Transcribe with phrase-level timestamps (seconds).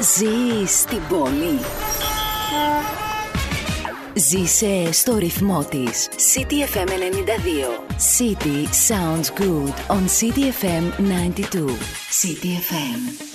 [0.00, 1.58] Ζεις στην πόλη.
[4.14, 6.08] Ζήσε στο ρυθμό της.
[6.34, 7.80] City FM 92.
[8.18, 11.76] City sounds good on City FM 92.
[12.22, 13.27] City FM.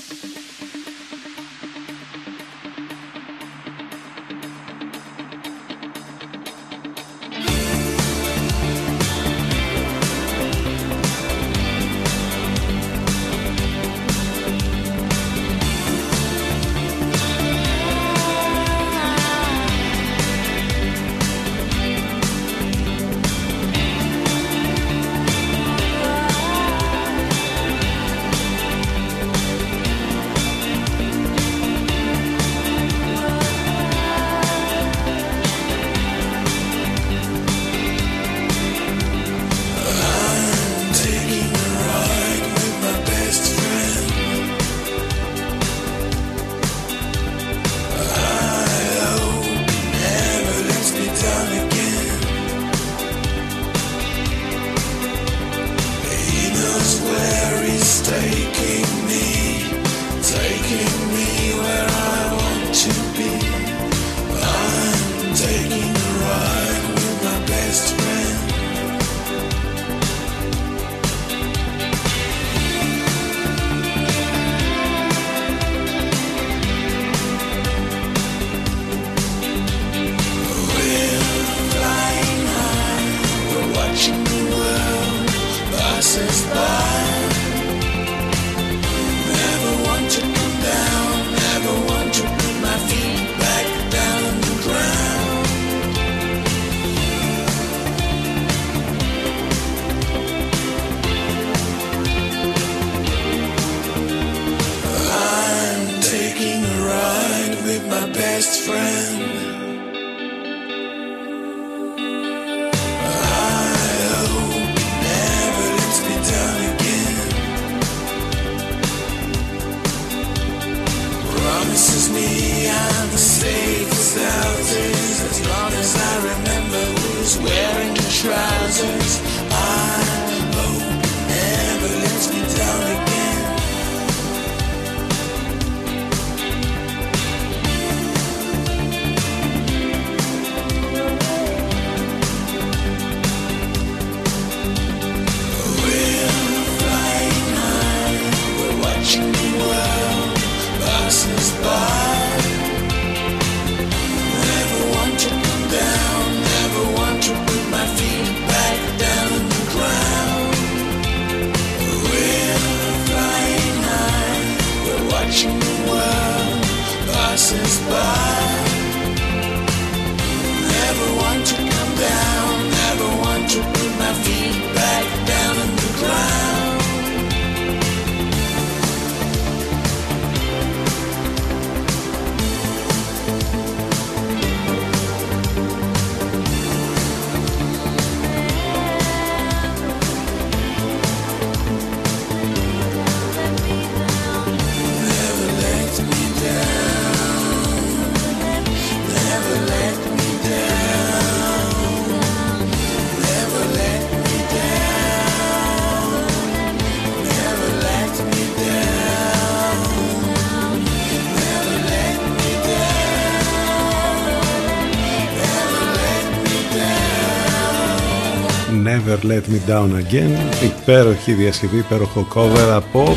[219.23, 220.63] Never Let Me Down Again.
[220.63, 223.16] Υπέροχη διασκευή, υπέροχο cover από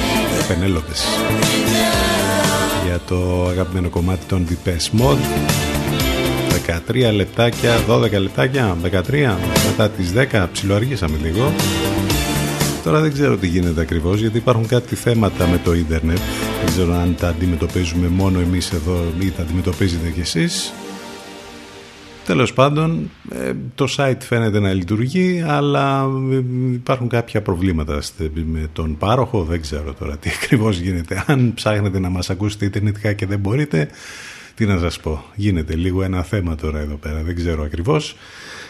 [0.49, 1.05] Πενέλοπες.
[2.87, 5.19] Για το αγαπημένο κομμάτι των Depeche Mode.
[6.89, 9.39] 13 λεπτάκια, 12 λεπτάκια, 13
[9.71, 11.53] μετά τις 10 ψιλοαργήσαμε λίγο.
[12.85, 16.19] Τώρα δεν ξέρω τι γίνεται ακριβώς γιατί υπάρχουν κάτι θέματα με το ίντερνετ.
[16.65, 20.73] Δεν ξέρω αν τα αντιμετωπίζουμε μόνο εμείς εδώ ή τα αντιμετωπίζετε κι εσείς
[22.27, 26.37] Τέλος πάντων, ε, το site φαίνεται να λειτουργεί, αλλά ε,
[26.73, 28.03] υπάρχουν κάποια προβλήματα
[28.33, 31.25] με τον πάροχο, δεν ξέρω τώρα τι ακριβώς γίνεται.
[31.27, 33.89] Αν ψάχνετε να μας ακούσετε ιντερνετικά και δεν μπορείτε,
[34.55, 38.17] τι να σας πω, γίνεται λίγο ένα θέμα τώρα εδώ πέρα, δεν ξέρω ακριβώς.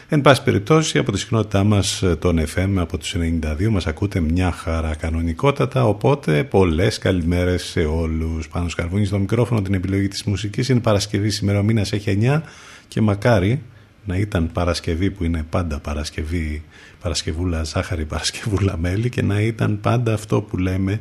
[0.08, 4.52] Εν πάση περιπτώσει, από τη συχνότητά μας τον FM, από τους 92, μας ακούτε μια
[4.52, 8.48] χαρά κανονικότατα, οπότε πολλές καλημέρες σε όλους.
[8.48, 12.42] Πάνω σκαρβούνι στο μικρόφωνο την επιλογή της μουσικής, είναι Παρασκευής σήμερα, ο μήνας έχει 9,
[12.88, 13.62] και μακάρι
[14.04, 16.62] να ήταν Παρασκευή που είναι πάντα Παρασκευή,
[17.00, 21.00] Παρασκευούλα ζάχαρη, Παρασκευούλα μέλι και να ήταν πάντα αυτό που λέμε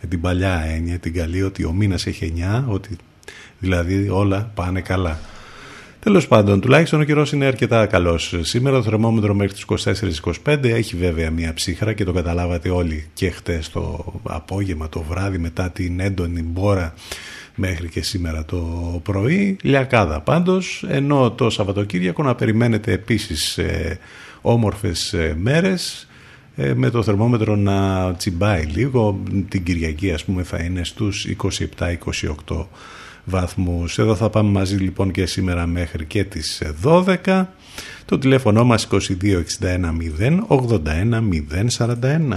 [0.00, 2.96] με την παλιά έννοια, την καλή ότι ο μήνας έχει 9, ότι
[3.58, 5.18] Δηλαδή όλα πάνε καλά.
[6.00, 8.34] Τέλος πάντων, τουλάχιστον ο καιρός είναι αρκετά καλός.
[8.40, 9.64] Σήμερα το θερμόμετρο μέχρι τις
[10.44, 15.38] 24-25 έχει βέβαια μία ψύχρα και το καταλάβατε όλοι και χτες το απόγευμα, το βράδυ
[15.38, 16.94] μετά την έντονη μπόρα
[17.56, 18.56] μέχρι και σήμερα το
[19.02, 19.56] πρωί.
[19.62, 23.98] Λιακάδα πάντως, ενώ το Σαββατοκύριακο να περιμένετε επίσης ε,
[24.42, 26.08] όμορφες ε, μέρες
[26.56, 29.22] ε, με το θερμόμετρο να τσιμπάει λίγο.
[29.48, 31.26] Την Κυριακή ας πούμε θα είναι στους
[31.78, 32.66] 27-28
[33.24, 33.98] βαθμούς.
[33.98, 37.46] Εδώ θα πάμε μαζί λοιπόν και σήμερα μέχρι και τις 12.
[38.04, 38.98] Το τηλέφωνο μας 2261
[40.18, 41.22] 0 81
[41.78, 42.36] 041.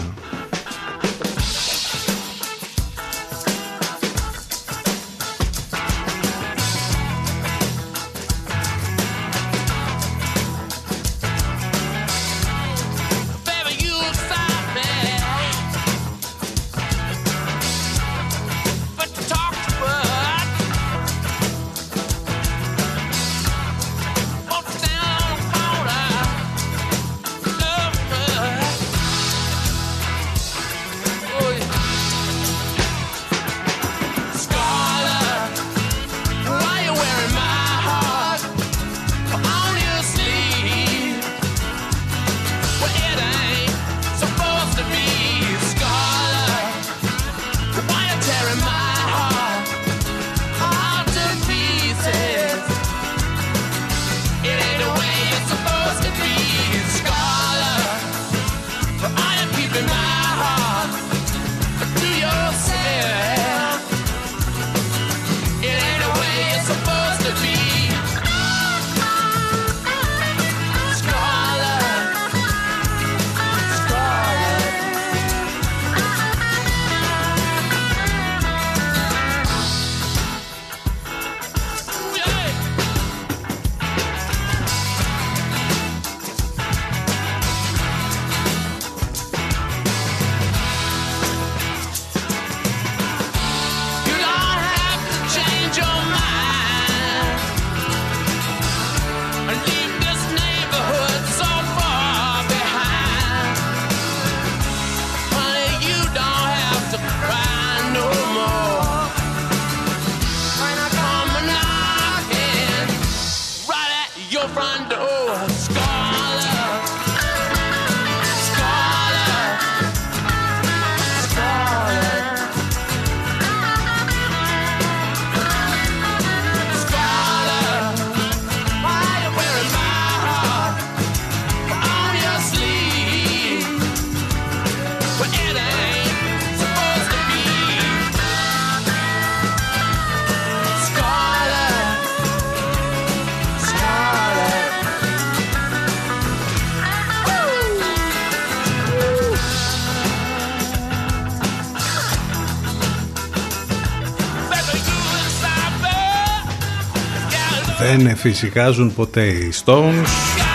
[158.20, 160.08] Φυσικάζουν ποτέ οι Stones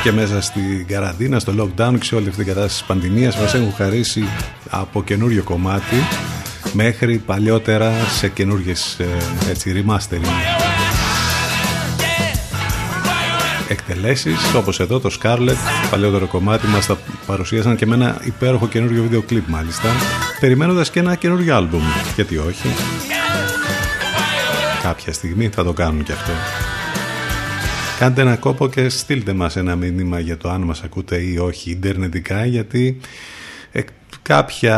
[0.03, 3.55] και μέσα στην καραντίνα, στο lockdown και σε όλη αυτή την κατάσταση της πανδημίας μας
[3.55, 4.25] έχουν χαρίσει
[4.71, 5.97] από καινούριο κομμάτι
[6.73, 9.07] μέχρι παλιότερα σε καινούργιες ε,
[9.51, 10.65] έτσι remastering
[13.69, 15.57] εκτελέσεις όπως εδώ το Scarlet
[15.91, 19.89] παλιότερο κομμάτι μας τα παρουσίασαν και με ένα υπέροχο καινούριο βίντεο κλιπ μάλιστα
[20.41, 21.83] περιμένοντας και ένα καινούριο άλμπουμ.
[22.15, 22.69] Γιατί όχι;
[24.83, 26.33] Κάποια στιγμή θα το κάνουν και αυτό
[28.05, 31.71] Κάντε ένα κόπο και στείλτε μας ένα μήνυμα για το αν μας ακούτε ή όχι
[31.71, 33.01] ιντερνετικά γιατί
[33.73, 33.81] ε,
[34.23, 34.77] κάποια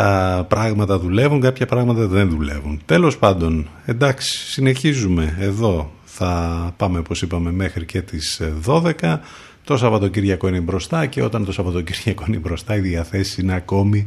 [0.49, 2.81] πράγματα δουλεύουν, κάποια πράγματα δεν δουλεύουν.
[2.85, 5.93] Τέλος πάντων, εντάξει, συνεχίζουμε εδώ.
[6.05, 9.19] Θα πάμε, όπως είπαμε, μέχρι και τις 12.
[9.65, 14.07] Το Σαββατοκύριακο είναι μπροστά και όταν το Σαββατοκύριακο είναι μπροστά η διαθέσει είναι ακόμη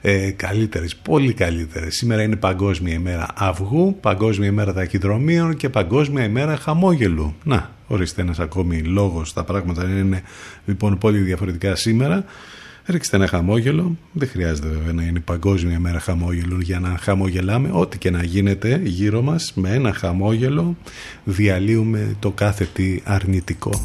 [0.00, 1.96] ε, καλύτερες, πολύ καλύτερες.
[1.96, 7.34] Σήμερα είναι Παγκόσμια ημέρα αυγού, Παγκόσμια ημέρα ταχυδρομείων και Παγκόσμια ημέρα χαμόγελου.
[7.44, 10.22] Να, ορίστε ένας ακόμη λόγος, τα πράγματα είναι
[10.66, 12.24] λοιπόν πολύ διαφορετικά σήμερα.
[12.86, 17.68] Ρίξτε ένα χαμόγελο, δεν χρειάζεται βέβαια να είναι παγκόσμια ημέρα χαμόγελου για να χαμογελάμε.
[17.72, 20.76] Ό,τι και να γίνεται γύρω μας με ένα χαμόγελο
[21.24, 23.82] διαλύουμε το κάθε τι αρνητικό.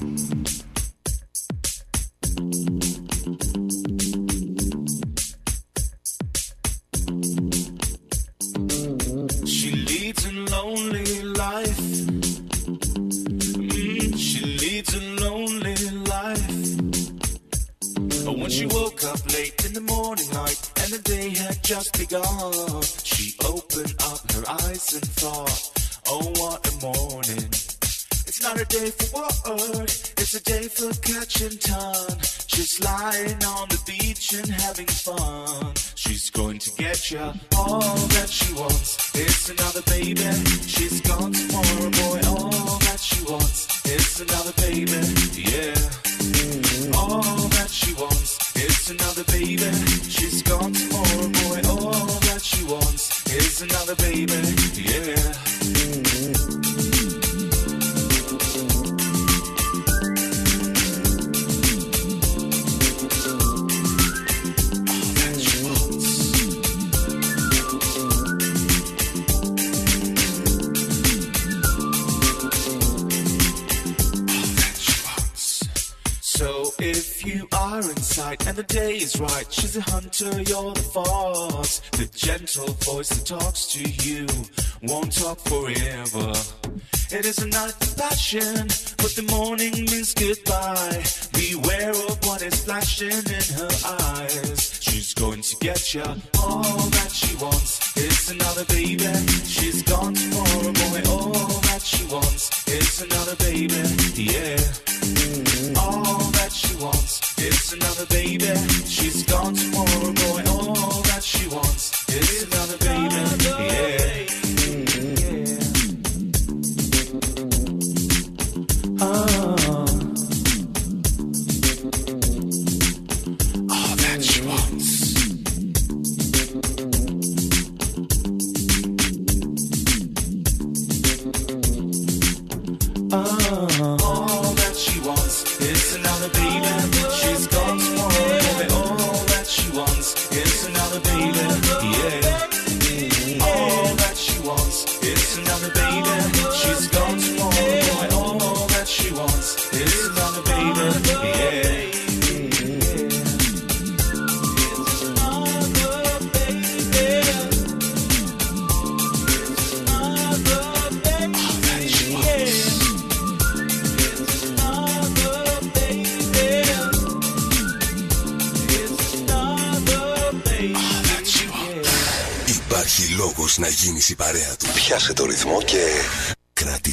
[95.93, 96.32] picture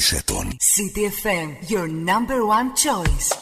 [0.01, 0.57] κράτησε τον.
[0.75, 3.40] City FM, your number one choice.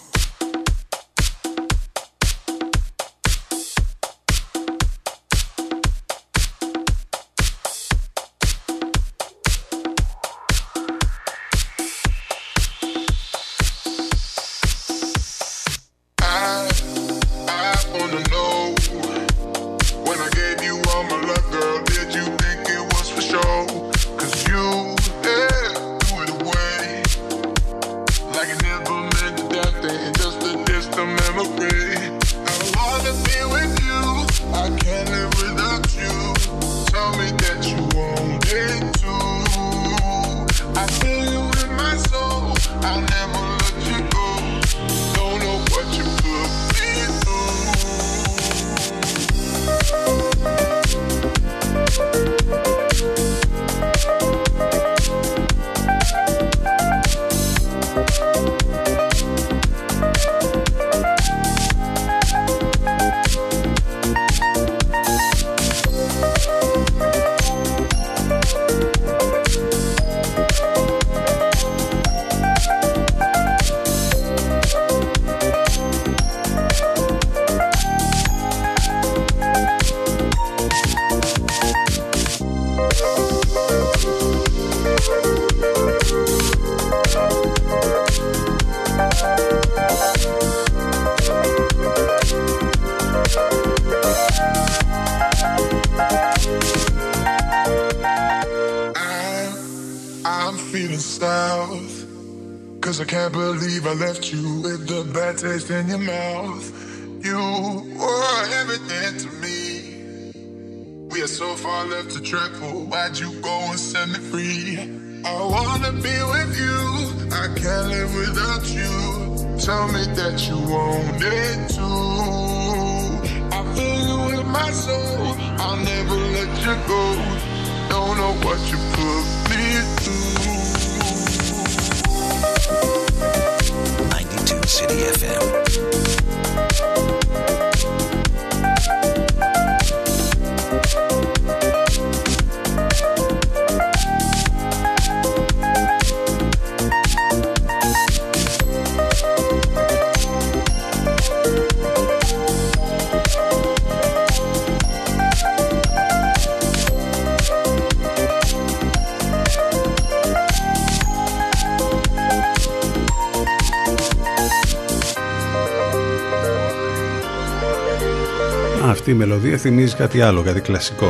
[169.11, 171.07] Αυτή η μελωδία θυμίζει κάτι άλλο, κάτι κλασικό.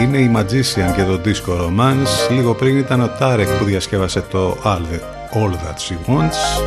[0.00, 2.30] Είναι η Magician και το Disco Romance.
[2.30, 4.56] Λίγο πριν ήταν ο Τάρεκ που διασκεύασε το
[5.34, 6.62] All That She Wants.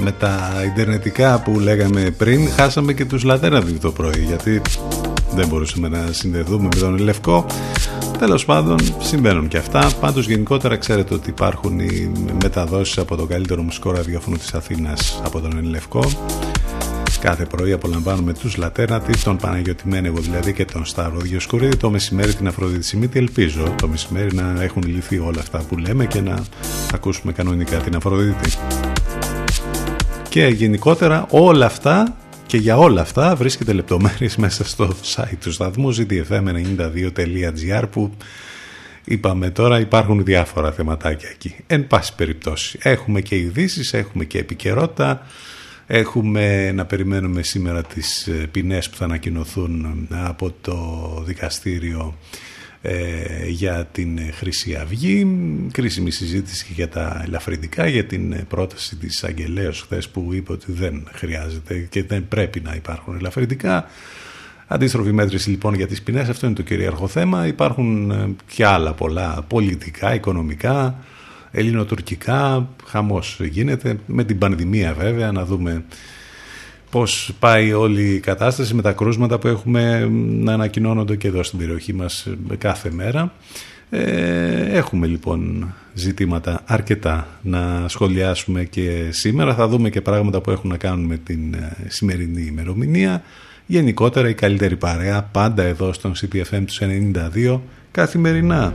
[0.00, 4.62] Με τα ιντερνετικά που λέγαμε πριν, χάσαμε και τους Λατέραδι το πρωί, γιατί
[5.34, 7.46] δεν μπορούσαμε να συνδεθούμε με τον Λευκό.
[8.18, 9.90] Τέλος πάντων, συμβαίνουν και αυτά.
[10.00, 12.12] Πάντως, γενικότερα, ξέρετε ότι υπάρχουν οι
[12.42, 16.04] μεταδόσεις από το καλύτερο μουσικό ραδιόφωνο της Αθήνας από τον Λευκό.
[17.20, 21.76] Κάθε πρωί απολαμβάνουμε τους Λατέρνατη, τον Παναγιώτη Μένεγο δηλαδή και τον Σταύρο Διοσκουρίδη.
[21.76, 23.18] Το μεσημέρι την Αφροδίτη Σιμίτη.
[23.18, 26.44] Ελπίζω το μεσημέρι να έχουν λυθεί όλα αυτά που λέμε και να
[26.94, 28.50] ακούσουμε κανονικά την Αφροδίτη.
[30.28, 35.94] Και γενικότερα όλα αυτά και για όλα αυτά βρίσκεται λεπτομέρειες μέσα στο site του σταθμού
[35.96, 38.12] ztfm92.gr που
[39.04, 41.56] είπαμε τώρα υπάρχουν διάφορα θεματάκια εκεί.
[41.66, 45.26] Εν πάση περιπτώσει έχουμε και ειδήσεις, έχουμε και επικαιρότητα,
[45.86, 50.78] έχουμε να περιμένουμε σήμερα τις ε, ποινές που θα ανακοινωθούν από το
[51.26, 52.14] δικαστήριο
[52.82, 55.26] ε, για την Χρυσή Αυγή.
[55.72, 60.72] Κρίσιμη συζήτηση και για τα ελαφρυντικά, για την πρόταση της Αγγελέως χθες που είπε ότι
[60.72, 63.86] δεν χρειάζεται και δεν πρέπει να υπάρχουν ελαφρυντικά.
[64.66, 67.46] Αντίστροφη μέτρηση λοιπόν για τις ποινές, αυτό είναι το κυρίαρχο θέμα.
[67.46, 70.98] Υπάρχουν ε, και άλλα πολλά πολιτικά, οικονομικά,
[71.50, 75.84] ελληνοτουρκικά, χαμός γίνεται, με την πανδημία βέβαια, να δούμε
[76.90, 80.08] πώς πάει όλη η κατάσταση με τα κρούσματα που έχουμε
[80.40, 82.26] να ανακοινώνονται και εδώ στην περιοχή μας
[82.58, 83.32] κάθε μέρα.
[83.90, 89.54] Ε, έχουμε λοιπόν ζητήματα αρκετά να σχολιάσουμε και σήμερα.
[89.54, 93.22] Θα δούμε και πράγματα που έχουν να κάνουν με την ε, σημερινή ημερομηνία.
[93.66, 96.74] Γενικότερα η καλύτερη παρέα πάντα εδώ στον CPFM του
[97.34, 98.74] 92 καθημερινά.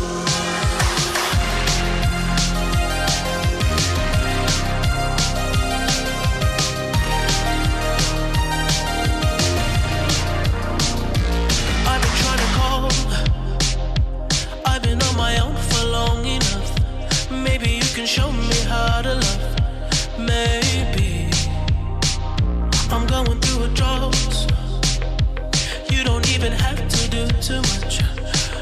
[26.43, 28.01] even have to do too much.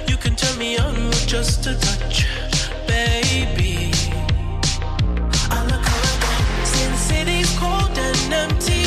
[0.10, 2.28] You can turn me on with just a touch,
[2.86, 3.92] baby.
[5.50, 8.79] I look around, since city's cold and empty.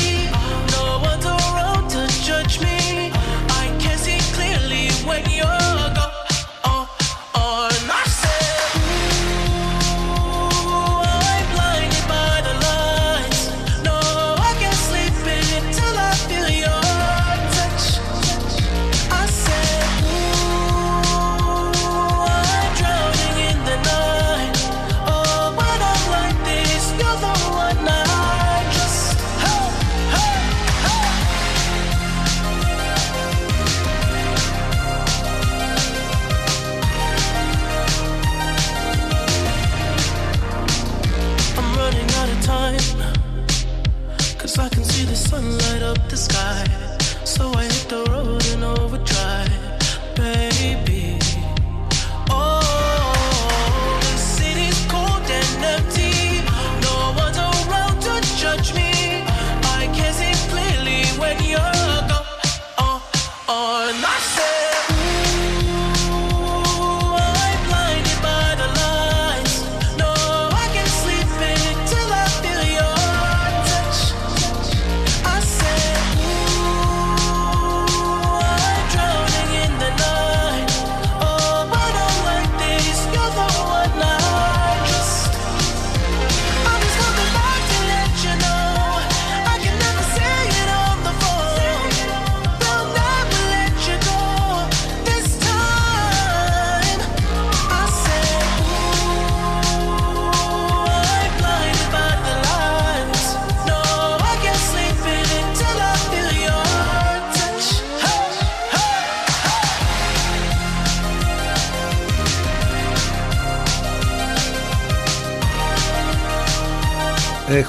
[44.93, 46.63] see the sun light up the sky.
[47.25, 48.32] So I hit the road.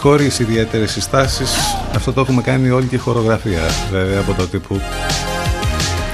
[0.05, 1.51] Χωρίς ιδιαίτερες συστάσεις.
[1.95, 4.81] Αυτό το έχουμε κάνει όλη και η χορογραφία βέβαια από τότε που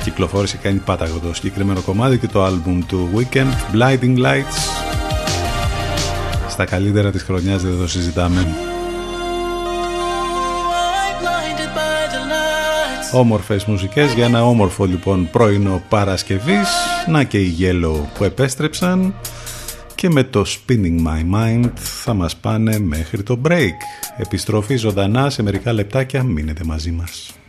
[0.04, 4.56] κυκλοφόρησε κάνει πάταγο το συγκεκριμένο κομμάτι και το άλμπουμ του Weekend Blinding Lights.
[6.48, 8.46] Στα καλύτερα της χρονιάς δεν το συζητάμε.
[13.12, 16.68] Όμορφες μουσικές για ένα όμορφο λοιπόν πρωινό Παρασκευής.
[17.08, 19.14] Να και οι Yellow που επέστρεψαν
[20.00, 23.76] Και με το Spinning My Mind θα μας πάνε μέχρι το break.
[24.16, 26.22] Επιστροφή ζωντανά σε μερικά λεπτάκια.
[26.22, 27.39] Μείνετε μαζί μας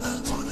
[0.00, 0.51] upon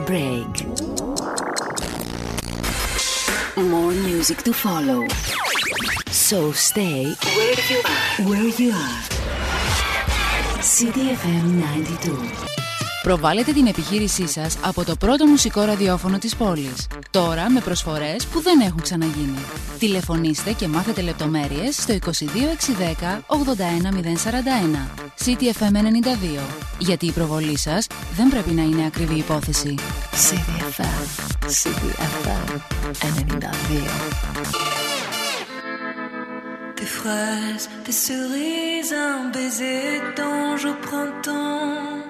[0.00, 0.52] a break.
[3.72, 5.00] More music to follow.
[6.26, 7.00] So stay
[7.36, 8.08] where you are.
[8.28, 9.00] Where you are.
[10.74, 12.50] CDFM 92.
[13.02, 16.86] Προβάλλετε την επιχείρησή σας από το πρώτο μουσικό ραδιόφωνο της πόλης.
[17.10, 19.38] Τώρα με προσφορές που δεν έχουν ξαναγίνει.
[19.78, 24.88] Τηλεφωνήστε και μάθετε λεπτομέρειες στο 22610 81041.
[25.24, 26.42] CTFM 92.
[26.78, 27.86] Γιατί η προβολή σας
[28.16, 29.74] δεν πρέπει να είναι ακριβή υπόθεση.
[30.20, 30.84] CTFM.
[31.48, 32.60] CTFM
[32.92, 33.80] 92.
[36.76, 42.04] Des fraises, des cerises, un baiser d'ange au printemps.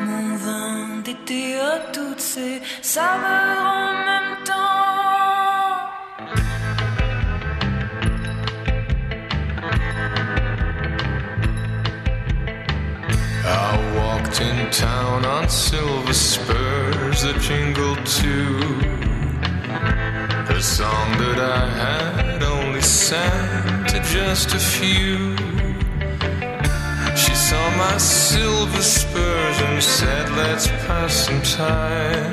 [0.00, 4.13] Mon vin d'été à toutes ces saveurs en
[15.44, 18.56] on silver spurs that jingled too.
[20.56, 25.36] A song that I had only sang to just a few.
[27.14, 32.32] She saw my silver spurs and said, Let's pass some time.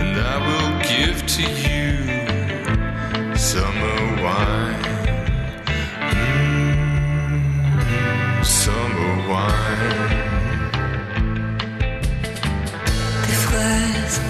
[0.00, 4.97] And I will give to you summer wine.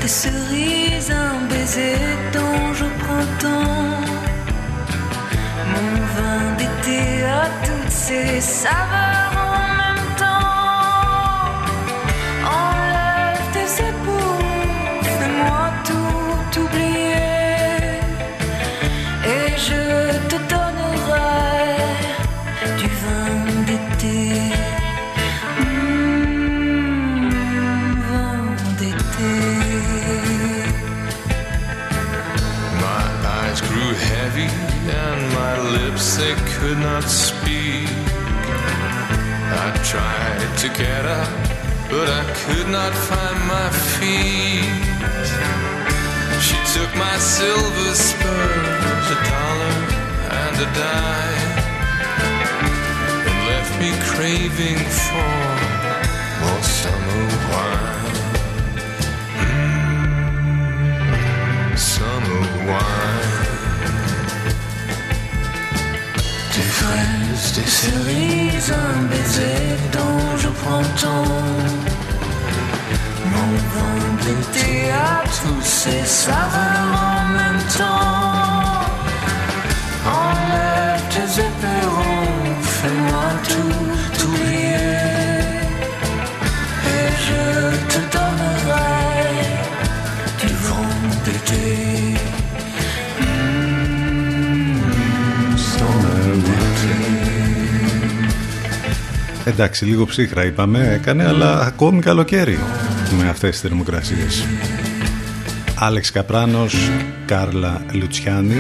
[0.00, 1.96] Des cerises, un baiser
[2.32, 4.00] d'ange au printemps.
[5.72, 9.07] Mon vin d'été à toutes ces saveurs
[39.84, 41.28] tried to get up,
[41.90, 44.84] but I could not find my feet.
[46.46, 49.76] She took my silver spurs, a dollar
[50.42, 51.54] and a dime,
[53.26, 55.34] and left me craving for
[56.40, 58.16] more summer wine.
[61.70, 62.97] Mm, summer wine.
[67.38, 71.24] Fraises, des cerises, un baiser dont je prends ton
[73.32, 78.84] Mon vin d'été à tous ces saveurs en même temps.
[80.06, 82.17] Enlève tes éperons,
[99.48, 102.58] Εντάξει, λίγο ψύχρα είπαμε, έκανε, αλλά ακόμη καλοκαίρι
[103.18, 104.46] με αυτές τις θερμοκρασίες.
[105.78, 106.90] Άλεξ Καπράνος,
[107.26, 108.56] Κάρλα Λουτσιάνη,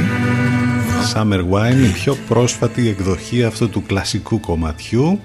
[1.14, 5.20] Summer Wine, η πιο πρόσφατη εκδοχή αυτού του κλασικού κομματιού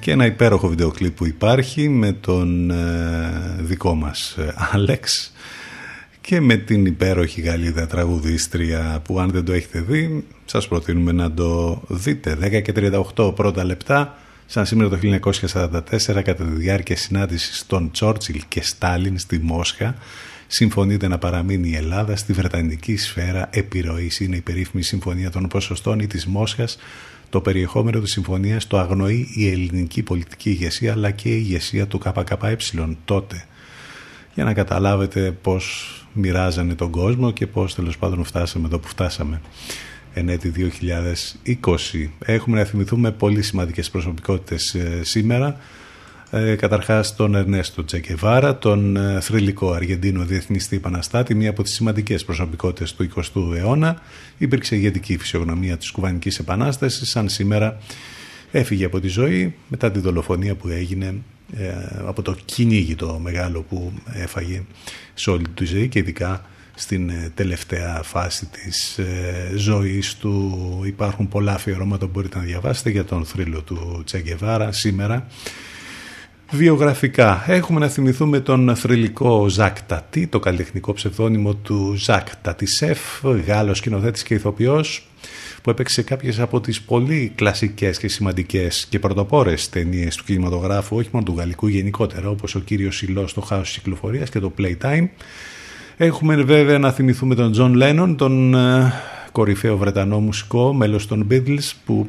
[0.00, 2.76] και ένα υπέροχο βίντεο κλιπ που υπάρχει με τον ε,
[3.58, 5.32] δικό μας ε, Άλεξ
[6.20, 11.32] και με την υπέροχη Γαλλίδα τραγουδίστρια που αν δεν το έχετε δει σας προτείνουμε να
[11.32, 12.72] το δείτε 10 και
[13.16, 14.98] 38 πρώτα λεπτά σαν σήμερα το
[15.52, 19.94] 1944 κατά τη διάρκεια συνάντησης των Τσόρτσιλ και Στάλιν στη Μόσχα
[20.46, 24.20] συμφωνείται να παραμείνει η Ελλάδα στη Βρετανική σφαίρα επιρροής.
[24.20, 26.78] Είναι η περίφημη συμφωνία των ποσοστών ή της Μόσχας
[27.34, 31.98] το περιεχόμενο της συμφωνίας το αγνοεί η ελληνική πολιτική ηγεσία αλλά και η ηγεσία του
[31.98, 32.56] ΚΚΕ
[33.04, 33.44] τότε.
[34.34, 39.40] Για να καταλάβετε πώς μοιράζανε τον κόσμο και πώς τέλος πάντων φτάσαμε εδώ που φτάσαμε
[40.14, 40.52] εν έτη
[41.44, 42.08] 2020.
[42.24, 45.56] Έχουμε να θυμηθούμε πολύ σημαντικές προσωπικότητες ε, σήμερα.
[46.30, 52.24] Ε, καταρχάς τον Ερνέστο Τζεκεβάρα, τον ε, θρηλυκό Αργεντίνο Διεθνιστή Επαναστάτη, μία από τις σημαντικές
[52.24, 54.02] προσωπικότητες του 20ου αιώνα.
[54.38, 57.78] Υπήρξε ηγετική φυσιογνωμία της Κουβανικής Επανάστασης, σαν σήμερα
[58.50, 61.14] έφυγε από τη ζωή μετά τη δολοφονία που έγινε
[61.56, 61.72] ε,
[62.06, 64.62] από το κυνήγι το μεγάλο που έφαγε
[65.14, 70.82] σε όλη τη ζωή και ειδικά στην ε, τελευταία φάση της ε, ζωής του.
[70.86, 75.26] Υπάρχουν πολλά αφιερώματα που μπορείτε να διαβάσετε για τον θρύλο του Τσεγκεβάρα σήμερα.
[76.50, 77.44] Βιογραφικά.
[77.46, 82.98] Έχουμε να θυμηθούμε τον θρηλυκό Ζακ Τατί, το καλλιτεχνικό ψευδόνυμο του Ζακ Τατισεφ,
[83.46, 85.08] Γάλλος σκηνοθέτης και ηθοποιός
[85.62, 91.08] που έπαιξε κάποιες από τις πολύ κλασικές και σημαντικές και πρωτοπόρες ταινίες του κινηματογράφου, όχι
[91.12, 95.08] μόνο του γαλλικού γενικότερα, όπως ο κύριος Σιλός στο Χάος της Κυκλοφορίας και το Playtime.
[95.96, 98.92] Έχουμε βέβαια να θυμηθούμε τον Τζον Λένον, τον ε,
[99.32, 102.08] κορυφαίο Βρετανό μουσικό, μέλος των Beatles, που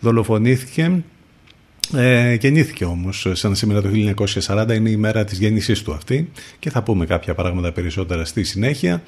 [0.00, 1.02] δολοφονήθηκε
[1.94, 3.88] ε, γεννήθηκε όμως σαν σήμερα το
[4.46, 8.44] 1940 είναι η μέρα της γέννησής του αυτή και θα πούμε κάποια πράγματα περισσότερα στη
[8.44, 9.02] συνέχεια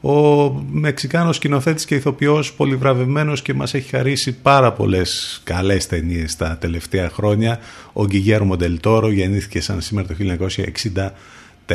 [0.00, 6.56] ο Μεξικάνος σκηνοθέτης και ηθοποιός πολυβραβευμένος και μας έχει χαρίσει πάρα πολλές καλές ταινίες τα
[6.60, 7.58] τελευταία χρόνια.
[7.92, 10.14] Ο Γκιγέρμο ντελ Τόρο γεννήθηκε σαν σήμερα το
[11.70, 11.74] 1964.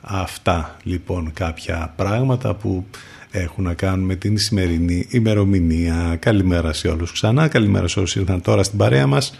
[0.00, 2.86] Αυτά λοιπόν κάποια πράγματα που
[3.30, 6.16] έχουν να κάνουν με την σημερινή ημερομηνία.
[6.18, 9.38] Καλημέρα σε όλους ξανά, καλημέρα σε όσους ήρθαν τώρα στην παρέα μας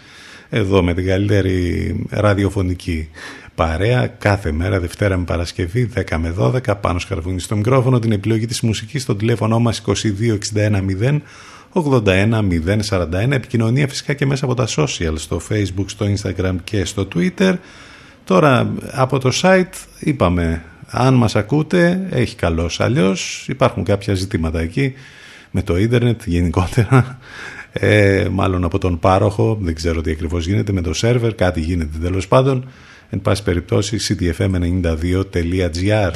[0.49, 3.09] εδώ με την καλύτερη ραδιοφωνική
[3.55, 8.45] παρέα κάθε μέρα Δευτέρα με Παρασκευή 10 με 12 πάνω σκαρβούνι στο μικρόφωνο την επιλογή
[8.45, 11.19] της μουσικής στο τηλέφωνο μας 2261 0
[11.73, 17.55] 81 επικοινωνία φυσικά και μέσα από τα social στο facebook, στο instagram και στο twitter
[18.27, 23.45] τώρα από το site είπαμε αν μας ακούτε έχει καλώς αλλιώς.
[23.47, 24.93] Υπάρχουν κάποια ζητήματα εκεί
[25.51, 27.19] με το ίντερνετ γενικότερα.
[27.71, 31.97] Ε, μάλλον από τον πάροχο, δεν ξέρω τι ακριβώς γίνεται με το σερβερ, κάτι γίνεται
[32.01, 32.69] τέλος πάντων.
[33.09, 36.11] Εν πάση περιπτώσει ctfm92.gr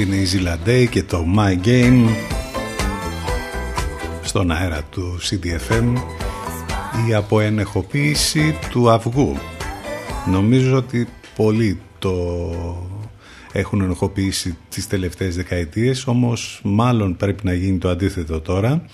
[0.00, 2.08] Αυτή είναι η Ζηλαντέη και το My Game
[4.22, 5.94] στον αέρα του CDFM
[7.08, 9.36] η αποενεχοποίηση του αυγού.
[10.26, 12.14] Νομίζω ότι πολλοί το
[13.52, 18.84] έχουν ενοχοποιήσει τις τελευταίες δεκαετίες, όμως μάλλον πρέπει να γίνει το αντίθετο τώρα.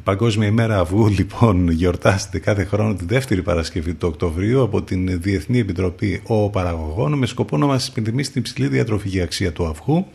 [0.00, 5.20] Η Παγκόσμια ημέρα αυγού λοιπόν γιορτάζεται κάθε χρόνο τη δεύτερη Παρασκευή του Οκτωβρίου από την
[5.20, 10.06] Διεθνή Επιτροπή Ο Παραγωγών με σκοπό να μας υπενθυμίσει την υψηλή διατροφική αξία του αυγού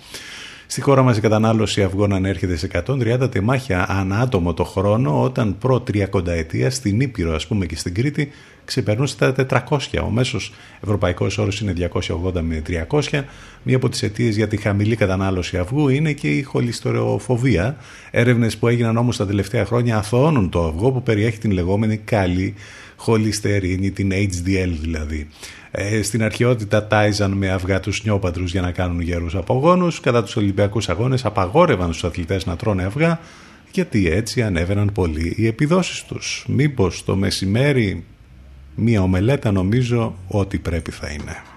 [0.68, 5.58] Στη χώρα μας η κατανάλωση αυγών ανέρχεται σε 130 τεμάχια ανά άτομο το χρόνο όταν
[5.58, 8.32] προ 30 ετία στην Ήπειρο ας πούμε και στην Κρήτη
[8.66, 9.78] ξεπερνούσε τα 400.
[10.04, 13.24] Ο μέσος ευρωπαϊκός όρος είναι 280 με 300.
[13.64, 17.78] Μία από τις αιτίες για τη χαμηλή κατανάλωση αυγού είναι και η χολυστεροφοβία.
[18.12, 22.54] Έρευνες που έγιναν όμως τα τελευταία χρόνια αθωώνουν το αυγό που περιέχει την λεγόμενη καλή
[22.96, 25.28] χολυστερίνη, την HDL δηλαδή.
[25.72, 30.00] Ε, στην αρχαιότητα τάιζαν με αυγά τους νιόπατρους για να κάνουν γερούς απογόνους.
[30.00, 33.20] Κατά τους Ολυμπιακούς Αγώνες απαγόρευαν στους αθλητές να τρώνε αυγά
[33.72, 36.46] γιατί έτσι ανέβαιναν πολύ οι επιδόσεις τους.
[36.48, 38.04] Μήπως το μεσημέρι
[38.76, 41.55] μία ομελέτα νομίζω ότι πρέπει θα είναι.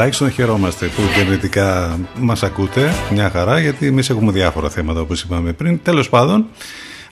[0.00, 5.52] Τουλάχιστον χαιρόμαστε που γενετικά μας ακούτε μια χαρά γιατί εμείς έχουμε διάφορα θέματα όπως είπαμε
[5.52, 5.80] πριν.
[5.82, 6.46] Τέλος πάντων,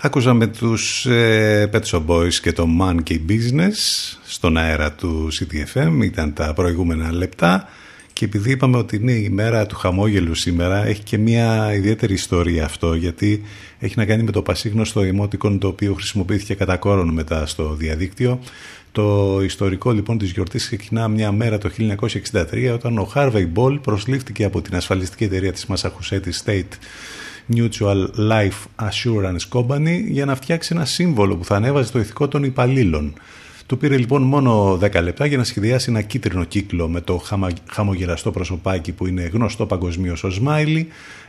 [0.01, 3.77] ακούσαμε τους ε, Pet Shop Boys και το Monkey Business
[4.27, 7.69] στον αέρα του CTFM, ήταν τα προηγούμενα λεπτά.
[8.19, 12.65] Και επειδή είπαμε ότι είναι η μέρα του χαμόγελου σήμερα, έχει και μια ιδιαίτερη ιστορία
[12.65, 13.43] αυτό, γιατί
[13.79, 18.41] έχει να κάνει με το πασίγνωστο emoticon το οποίο χρησιμοποιήθηκε κατά κόρον μετά στο διαδίκτυο.
[18.93, 21.71] Το ιστορικό λοιπόν της γιορτής ξεκινά μια μέρα το
[22.33, 26.73] 1963 όταν ο Harvey Ball προσλήφθηκε από την ασφαλιστική εταιρεία της Massachusetts State
[27.55, 32.45] Mutual Life Assurance Company για να φτιάξει ένα σύμβολο που θα ανέβαζε το ηθικό των
[32.45, 33.15] υπαλλήλων.
[33.69, 37.23] Του πήρε λοιπόν μόνο 10 λεπτά για να σχεδιάσει ένα κίτρινο κύκλο με το
[37.67, 40.85] χαμογελαστό προσωπάκι που είναι γνωστό παγκοσμίως ως Smiley.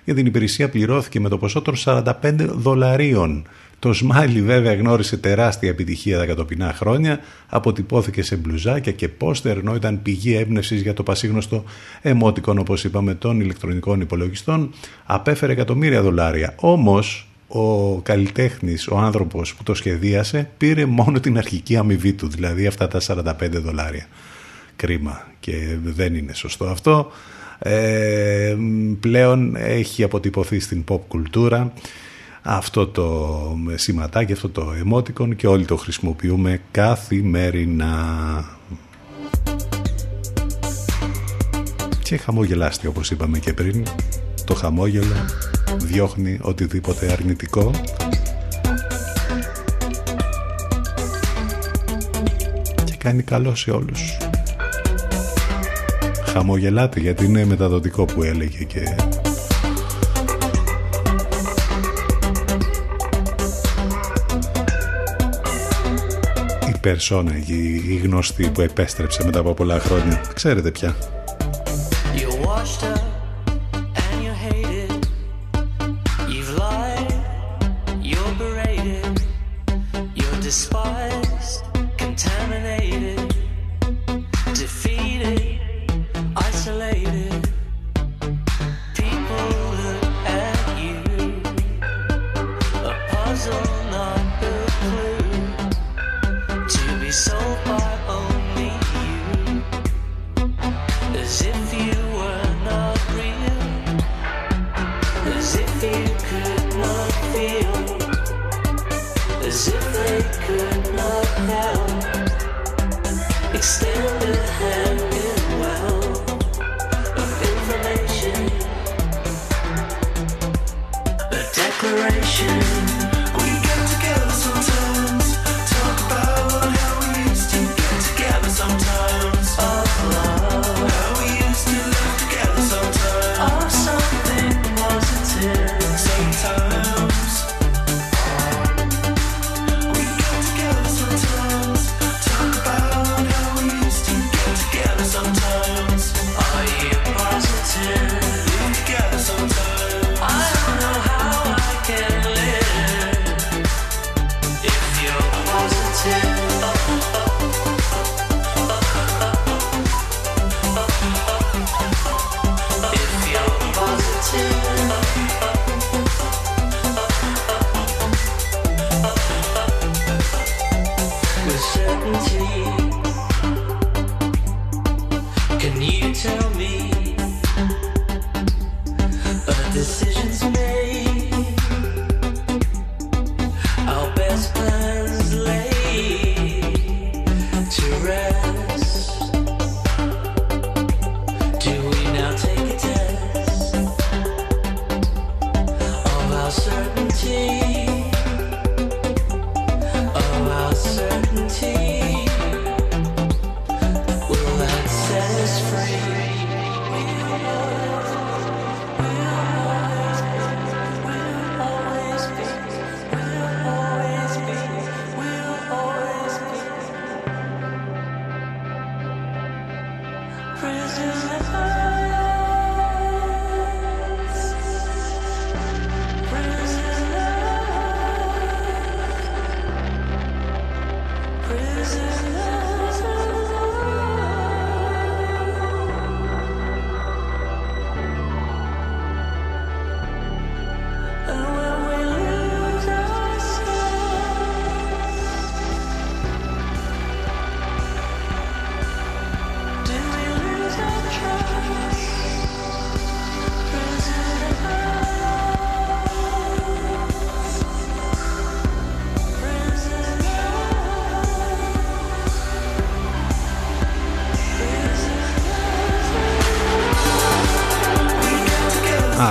[0.06, 3.48] Για την υπηρεσία πληρώθηκε με το ποσό των 45 δολαρίων.
[3.80, 9.76] Το Smiley βέβαια γνώρισε τεράστια επιτυχία τα κατοπινά χρόνια, αποτυπώθηκε σε μπλουζάκια και πόστερ ενώ
[9.76, 11.64] ήταν πηγή έμπνευσης για το πασίγνωστο
[12.02, 14.74] εμότικον όπως είπαμε των ηλεκτρονικών υπολογιστών,
[15.06, 16.54] απέφερε εκατομμύρια δολάρια.
[16.56, 22.68] Όμως ο καλλιτέχνης, ο άνθρωπος που το σχεδίασε πήρε μόνο την αρχική αμοιβή του, δηλαδή
[22.68, 24.08] αυτά τα 45 δολάρια.
[24.76, 27.12] Κρίμα και δεν είναι σωστό αυτό.
[27.60, 28.56] Ε,
[29.00, 31.74] πλέον έχει αποτυπωθεί στην pop κουλτούρα
[32.42, 38.46] αυτό το σηματάκι, αυτό το emoticon και όλοι το χρησιμοποιούμε καθημερινά.
[42.04, 43.84] Και χαμόγελάστη όπως είπαμε και πριν,
[44.46, 45.16] το χαμόγελο
[45.78, 47.72] διώχνει οτιδήποτε αρνητικό
[52.84, 54.18] και κάνει καλό σε όλους.
[56.26, 58.96] Χαμογελάτε γιατί είναι μεταδοτικό που έλεγε και
[66.70, 70.22] η περσόνα, η, η γνωστή που επέστρεψε μετά από πολλά χρόνια.
[70.34, 70.96] Ξέρετε πια.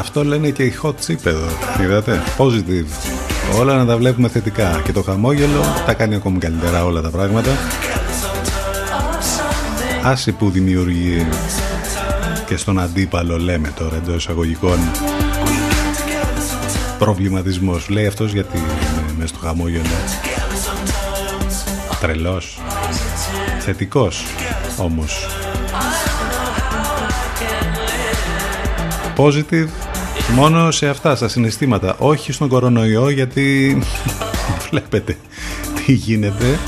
[0.08, 1.46] Αυτό λένε και οι hot chip εδώ.
[1.82, 2.86] Είδατε, positive.
[3.58, 4.80] Όλα να τα βλέπουμε θετικά.
[4.84, 7.50] Και το χαμόγελο τα κάνει ακόμη καλύτερα όλα τα πράγματα.
[10.02, 11.26] Άσε που δημιουργεί
[12.46, 14.78] και στον αντίπαλο λέμε τώρα εντός εισαγωγικών
[16.98, 17.88] προβληματισμός.
[17.88, 18.62] Λέει αυτός γιατί
[19.18, 19.82] μες στο χαμόγελο.
[22.00, 22.60] Τρελός.
[23.58, 24.24] Θετικός
[24.76, 25.26] όμως.
[29.16, 29.87] Positive
[30.34, 31.96] μόνο σε αυτά, στα συναισθήματα.
[31.98, 33.78] Όχι στον κορονοϊό γιατί
[34.70, 35.16] βλέπετε
[35.86, 36.58] τι γίνεται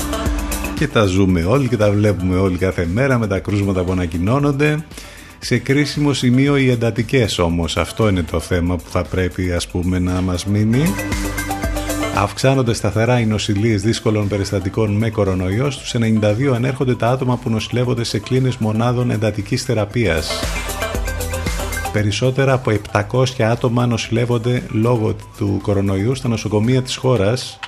[0.75, 4.85] και τα ζούμε όλοι και τα βλέπουμε όλοι κάθε μέρα με τα κρούσματα που ανακοινώνονται.
[5.39, 9.99] Σε κρίσιμο σημείο οι εντατικές όμως, αυτό είναι το θέμα που θα πρέπει ας πούμε
[9.99, 10.93] να μας μείνει.
[12.15, 15.71] Αυξάνονται σταθερά οι νοσηλίες δύσκολων περιστατικών με κορονοϊό.
[15.71, 20.39] Στους 92 ανέρχονται τα άτομα που νοσηλεύονται σε κλίνες μονάδων εντατικής θεραπείας.
[21.93, 22.71] Περισσότερα από
[23.11, 27.59] 700 άτομα νοσηλεύονται λόγω του κορονοϊού στα νοσοκομεία της χώρας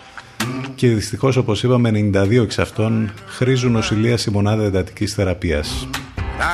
[0.76, 5.88] και δυστυχώς όπως είπαμε 92 εξ αυτών χρήζουν νοσηλεία σε μονάδα εντατικής θεραπείας.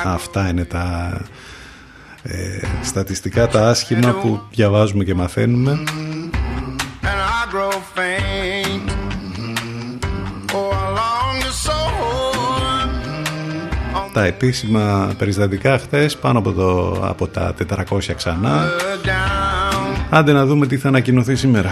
[0.04, 1.12] Αυτά είναι τα
[2.22, 2.34] ε,
[2.82, 5.78] στατιστικά τα άσχημα που διαβάζουμε και μαθαίνουμε
[14.20, 17.54] τα επίσημα περιστατικά χθες πάνω από, το, από τα
[17.90, 18.68] 400 ξανά.
[20.10, 21.70] Άντε να δούμε τι θα ανακοινωθεί σήμερα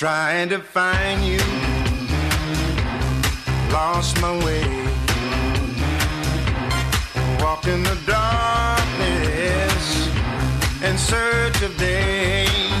[0.00, 1.36] trying to find you.
[3.70, 4.64] Lost my way.
[7.38, 10.08] Walked in the darkness
[10.82, 12.79] in search of day.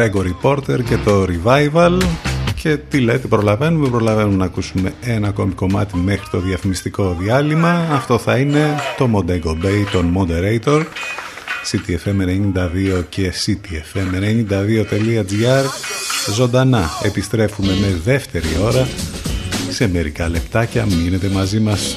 [0.00, 1.98] Gregory Porter και το Revival.
[2.62, 7.88] Και τι λέτε προλαβαίνουμε προλαβαίνουμε να ακούσουμε ένα ακόμη κομμάτι μέχρι το διαφημιστικό διάλειμμα.
[7.92, 10.82] Αυτό θα είναι το Montego Bay των Moderator.
[11.70, 15.64] CTFM92 και CTFM92.gr
[16.34, 18.88] ζωντανά επιστρέφουμε με δεύτερη ώρα.
[19.70, 21.96] Σε μερικά λεπτάκια μείνετε μαζί μας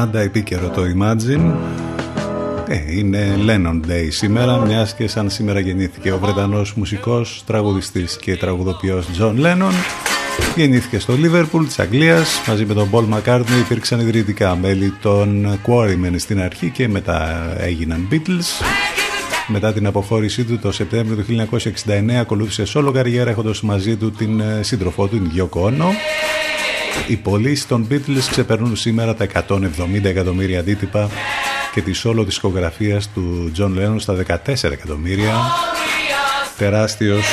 [0.00, 1.54] πάντα επίκαιρο το Imagine.
[2.68, 8.36] Ε, είναι Lennon Day σήμερα, μιας και σαν σήμερα γεννήθηκε ο Βρετανός μουσικός, τραγουδιστής και
[8.36, 9.72] τραγουδοποιός Τζον Lennon.
[10.56, 16.14] Γεννήθηκε στο Λίβερπουλ της Αγγλίας, μαζί με τον Πολ Μακάρτνεϊ υπήρξαν ιδρυτικά μέλη των Quarrymen
[16.16, 18.64] στην αρχή και μετά έγιναν Beatles.
[19.46, 21.48] Μετά την αποχώρησή του το Σεπτέμβριο του
[22.10, 25.72] 1969 ακολούθησε σόλο καριέρα έχοντας μαζί του την ε, σύντροφό του, την Yoko
[27.10, 31.10] οι πωλήσεις των Beatles ξεπερνούν σήμερα τα 170 εκατομμύρια αντίτυπα
[31.74, 35.34] και τη σόλο δισκογραφίας του John Lennon στα 14 εκατομμύρια.
[36.58, 37.24] Τεράστιος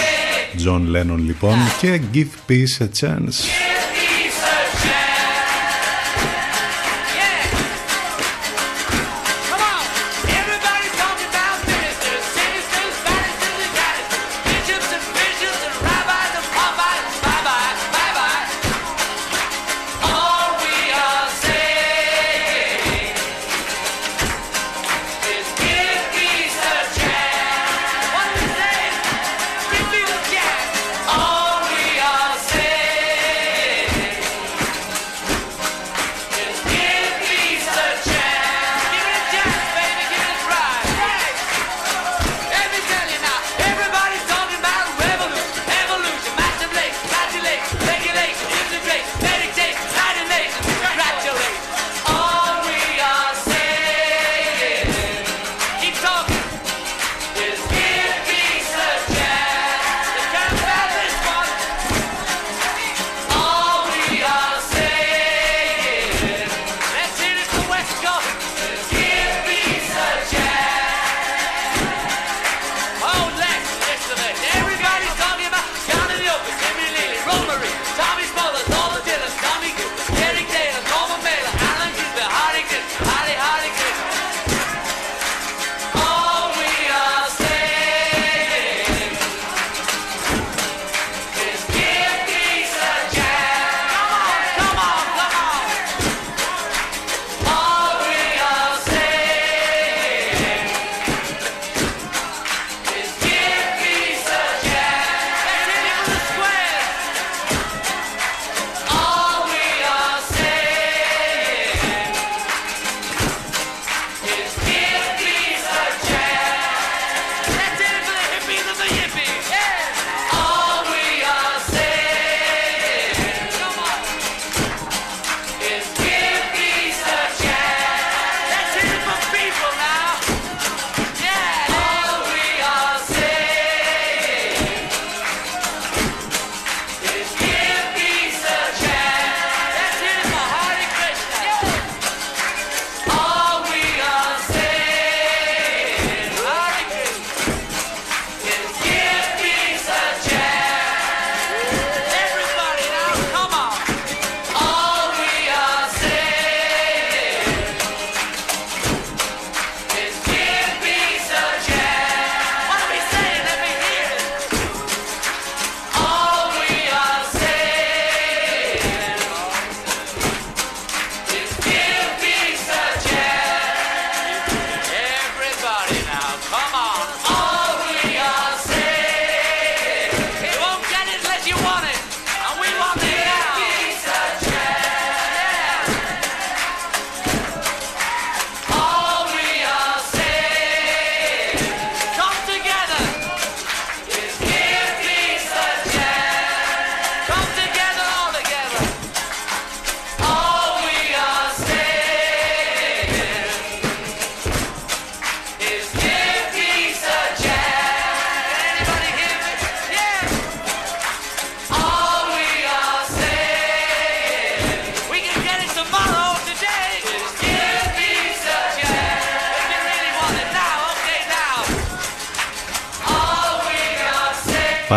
[0.66, 3.77] John Lennon λοιπόν και Give Peace a Chance.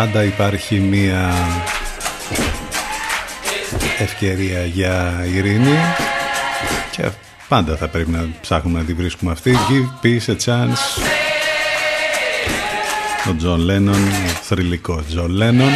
[0.01, 1.33] Πάντα υπάρχει μία
[3.99, 5.77] ευκαιρία για ειρήνη
[6.91, 7.03] και
[7.47, 9.55] πάντα θα πρέπει να ψάχνουμε να τη βρίσκουμε αυτή.
[9.69, 11.03] Give peace a chance.
[13.29, 15.71] Ο Τζον Λένον ο θρυλικός Τζον Λένον.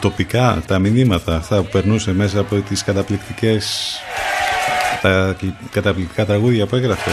[0.00, 3.96] Τοπικά τα μηνύματα θα περνούσε μέσα από τις καταπληκτικές
[5.02, 5.36] τα
[5.70, 7.10] καταπληκτικά τραγούδια που έγραφε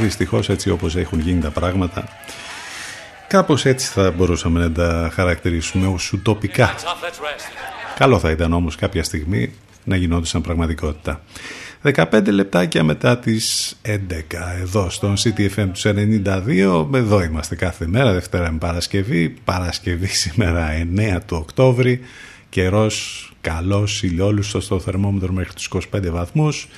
[0.00, 2.08] Δυστυχώς έτσι όπως έχουν γίνει τα πράγματα
[3.28, 6.74] Κάπως έτσι θα μπορούσαμε να τα χαρακτηρίσουμε ως ουτοπικά.
[7.98, 9.52] Καλό θα ήταν όμως κάποια στιγμή
[9.84, 11.22] να γινόντουσαν πραγματικότητα.
[11.82, 13.96] 15 λεπτάκια μετά τις 11
[14.60, 21.18] εδώ στον CTFM τους 92 εδώ είμαστε κάθε μέρα Δευτέρα με Παρασκευή Παρασκευή σήμερα 9
[21.26, 22.00] του Οκτώβρη
[22.48, 26.68] καιρός καλός ηλιόλουστος στο θερμόμετρο μέχρι τους 25 βαθμούς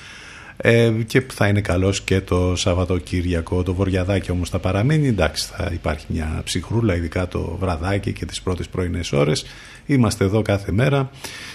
[0.63, 3.63] ε, και θα είναι καλός και το Σαββατοκύριακο.
[3.63, 5.07] Το βοριαδάκι όμως θα παραμείνει.
[5.07, 9.45] Εντάξει θα υπάρχει μια ψυχρούλα ειδικά το βραδάκι και τις πρώτες πρωινές ώρες.
[9.85, 11.09] Είμαστε εδώ κάθε μέρα.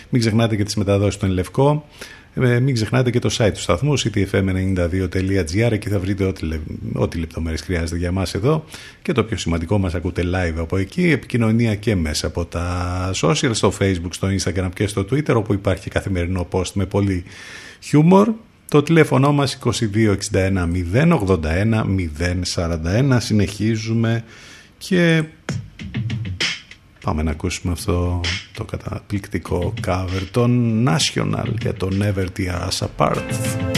[0.09, 1.85] Μην ξεχνάτε και τις μεταδόσεις στον Λευκό.
[2.35, 6.49] Ε, μην ξεχνάτε και το site του σταθμού ctfm92.gr εκεί θα βρείτε ό,τι,
[6.93, 8.65] ό,τι λεπτομέρειες χρειάζεται για μας εδώ.
[9.03, 11.11] Και το πιο σημαντικό μας ακούτε live από εκεί.
[11.11, 15.91] Επικοινωνία και μέσα από τα social στο facebook, στο instagram και στο twitter όπου υπάρχει
[15.91, 17.25] καθημερινό post με πολύ
[17.81, 18.29] χιούμορ
[18.69, 21.85] το τηλέφωνο μας 2261 081
[22.55, 24.25] 041 συνεχίζουμε
[24.79, 25.25] και
[27.05, 28.21] πάμε να ακούσουμε αυτό
[28.55, 33.76] το καταπληκτικό cover των National για το Never Tear Us Apart.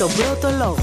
[0.00, 0.79] Μουσική έχει τον πρώτο λόγο.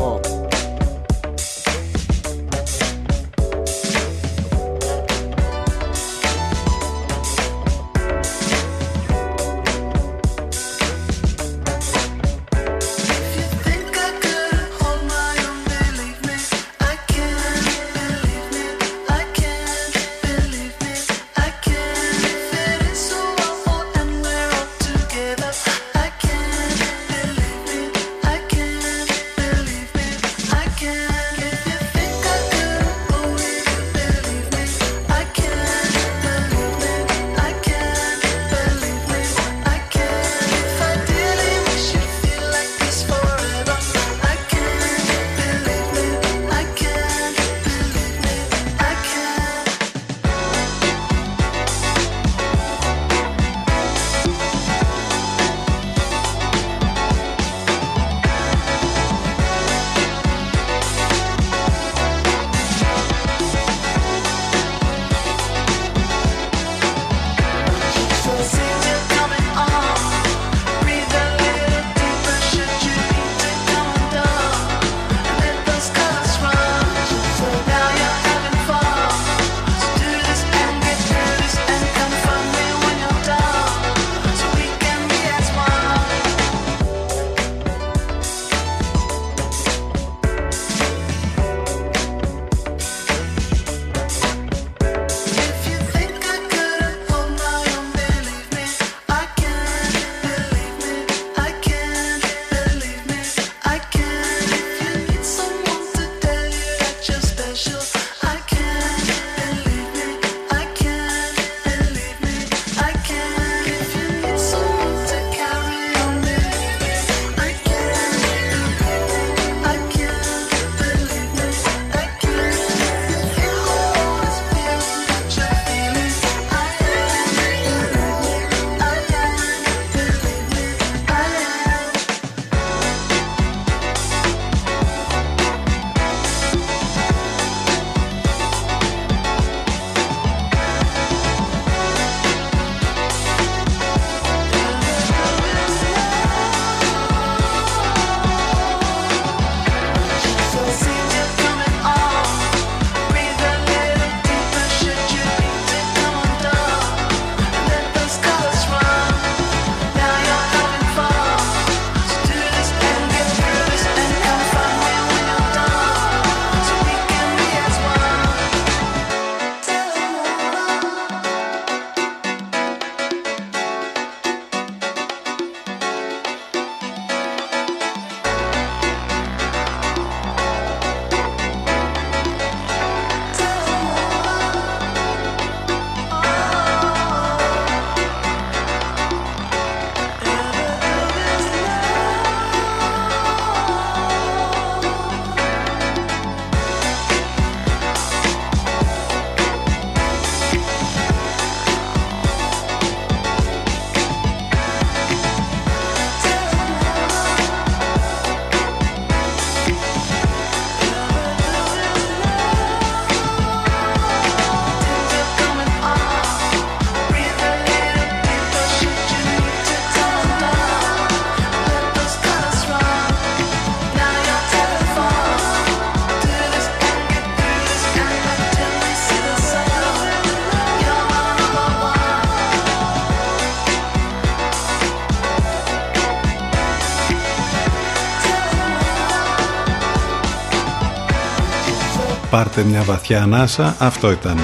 [242.30, 243.75] Πάρτε μια βαθιά ανάσα.
[243.80, 244.38] Αυτό ήταν.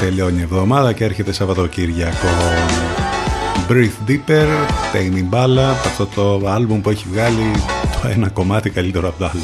[0.00, 2.28] Τελειώνει η εβδομάδα και έρχεται Σαββατοκύριακο.
[3.68, 4.46] Breathe Deeper,
[4.92, 7.50] Tame Impala, αυτό το άλμπουμ που έχει βγάλει
[8.02, 9.42] το ένα κομμάτι καλύτερο από το άλλο.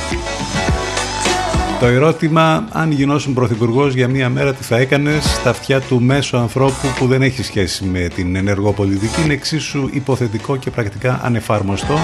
[1.80, 6.36] Το ερώτημα, αν γινώσουν πρωθυπουργός για μία μέρα, τι θα έκανες στα αυτιά του μέσου
[6.36, 11.98] ανθρώπου που δεν έχει σχέση με την ενεργό πολιτική, είναι εξίσου υποθετικό και πρακτικά ανεφάρμοστο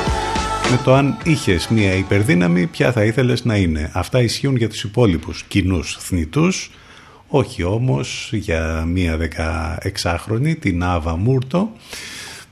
[0.70, 3.90] με το αν είχες μία υπερδύναμη, ποια θα ήθελες να είναι.
[3.94, 6.70] Αυτά ισχύουν για τους υπόλοιπους κοινούς θνητούς,
[7.28, 9.16] όχι όμως για μία
[10.02, 11.70] 16χρονη, την Άβα Μούρτο,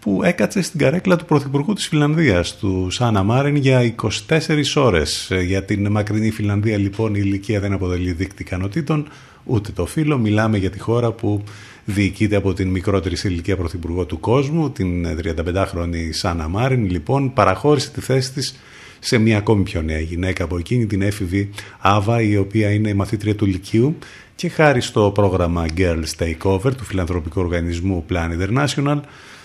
[0.01, 5.31] που έκατσε στην καρέκλα του Πρωθυπουργού της Φιλανδίας, του Σάνα Μάρεν, για 24 ώρες.
[5.45, 9.09] Για την μακρινή Φιλανδία λοιπόν η ηλικία δεν αποτελεί δείκτη ικανοτήτων,
[9.45, 10.19] ούτε το φύλλο.
[10.19, 11.43] Μιλάμε για τη χώρα που
[11.85, 16.91] διοικείται από την μικρότερη σε ηλικία Πρωθυπουργό του κόσμου, την 35χρονη Σάνα Μάρεν.
[16.91, 18.59] Λοιπόν, παραχώρησε τη θέση της
[18.99, 22.95] σε μια ακόμη πιο νέα γυναίκα από εκείνη, την έφηβη Άβα, η οποία είναι η
[22.95, 23.99] μαθήτρια του Λυκείου
[24.35, 29.01] και χάρη στο πρόγραμμα Girls Takeover του φιλανθρωπικού οργανισμού Plan International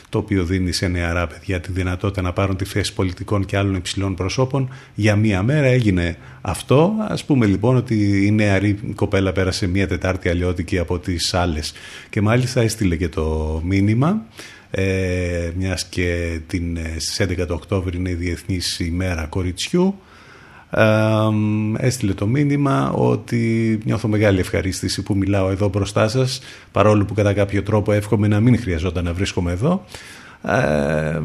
[0.09, 3.75] το οποίο δίνει σε νεαρά παιδιά τη δυνατότητα να πάρουν τη θέση πολιτικών και άλλων
[3.75, 4.69] υψηλών προσώπων.
[4.95, 6.93] Για μία μέρα έγινε αυτό.
[7.07, 11.73] Ας πούμε λοιπόν ότι η νεαρή κοπέλα πέρασε μία Τετάρτη αλλιώτικη από τις άλλες
[12.09, 14.25] και μάλιστα έστειλε και το μήνυμα
[14.71, 19.95] ε, μιας και την, ε, στις 11 του Οκτώβρη είναι η Διεθνής ημέρα κοριτσιού
[21.77, 26.41] έστειλε το μήνυμα ότι νιώθω μεγάλη ευχαρίστηση που μιλάω εδώ μπροστά σας.
[26.71, 29.85] Παρόλο που κατά κάποιο τρόπο εύχομαι να μην χρειαζόταν να βρίσκομαι εδώ.
[30.43, 31.21] Ε,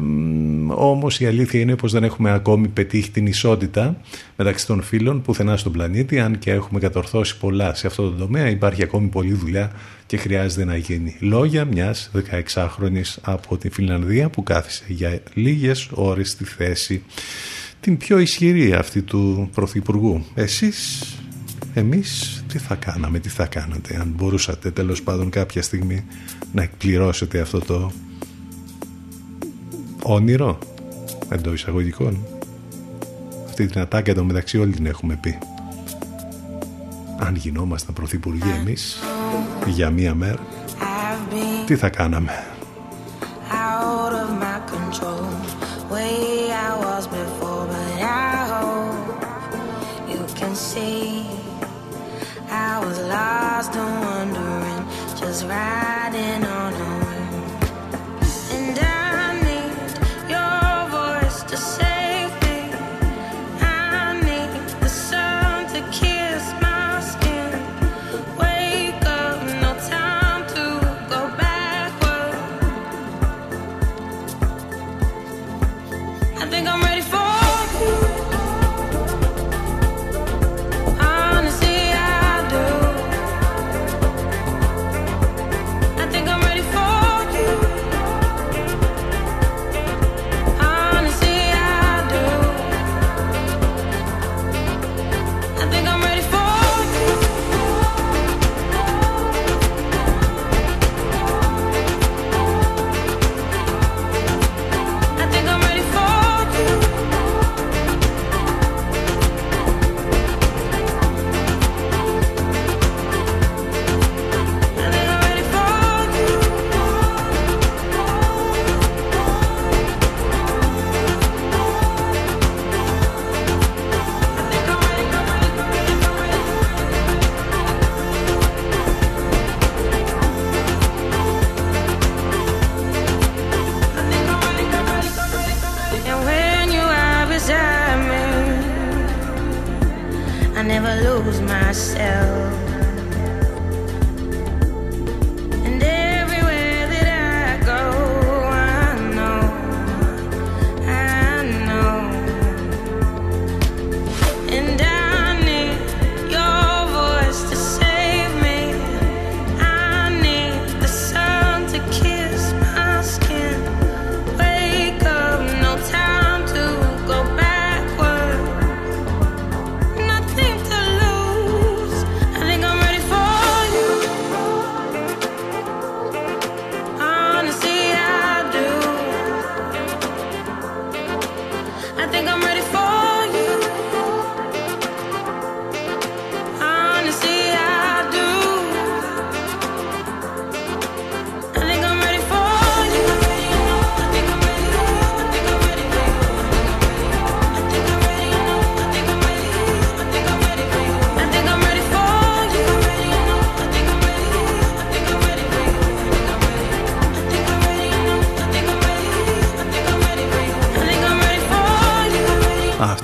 [0.67, 3.97] όμως η αλήθεια είναι πως δεν έχουμε ακόμη πετύχει την ισότητα
[4.35, 6.19] μεταξύ των φίλων πουθενά στον πλανήτη.
[6.19, 9.71] Αν και έχουμε κατορθώσει πολλά σε αυτό το τομέα υπάρχει ακόμη πολλή δουλειά
[10.05, 11.15] και χρειάζεται να γίνει.
[11.19, 12.11] Λόγια μιας
[12.53, 17.03] 16χρονης από την Φιλανδία που κάθισε για λίγες ώρες στη θέση
[17.79, 20.25] την πιο ισχυρή αυτή του Πρωθυπουργού.
[20.33, 21.03] Εσείς,
[21.73, 26.05] εμείς, τι θα κάναμε, τι θα κάνατε αν μπορούσατε τέλος πάντων κάποια στιγμή
[26.53, 27.91] να εκπληρώσετε αυτό το
[30.03, 30.59] όνειρο
[31.29, 32.25] εντό εισαγωγικών.
[33.45, 35.37] Αυτή την ατάκα εδώ μεταξύ όλοι την έχουμε πει.
[37.19, 38.99] Αν γινόμασταν πρωθυπουργοί εμείς
[39.65, 40.39] για μία μέρα,
[41.65, 42.31] τι θα κάναμε;
[43.51, 45.23] out of my control.
[45.93, 47.54] Way I was before, but
[48.07, 51.25] I hope you can see.
[52.49, 54.85] I was lost and wondering,
[55.19, 56.94] just riding on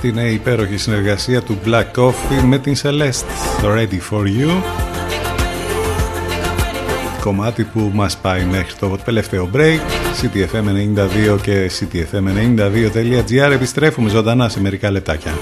[0.04, 3.24] Αυτή είναι η υπέροχη συνεργασία του Black Coffee με την Celeste.
[3.62, 4.62] Το Ready For You.
[7.20, 9.78] Κομμάτι που μας πάει μέχρι το τελευταίο break.
[10.22, 13.50] CTFM92 και CTFM92.gr.
[13.52, 15.32] Επιστρέφουμε ζωντανά σε μερικά λεπτάκια.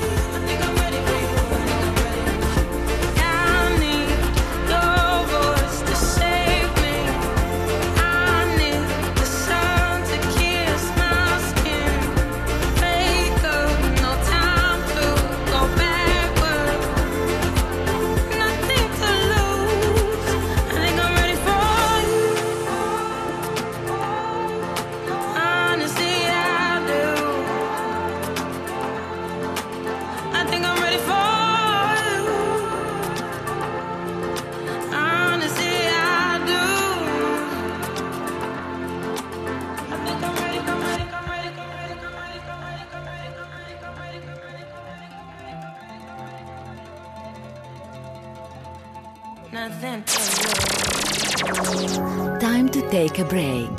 [52.40, 53.74] Time to take a break.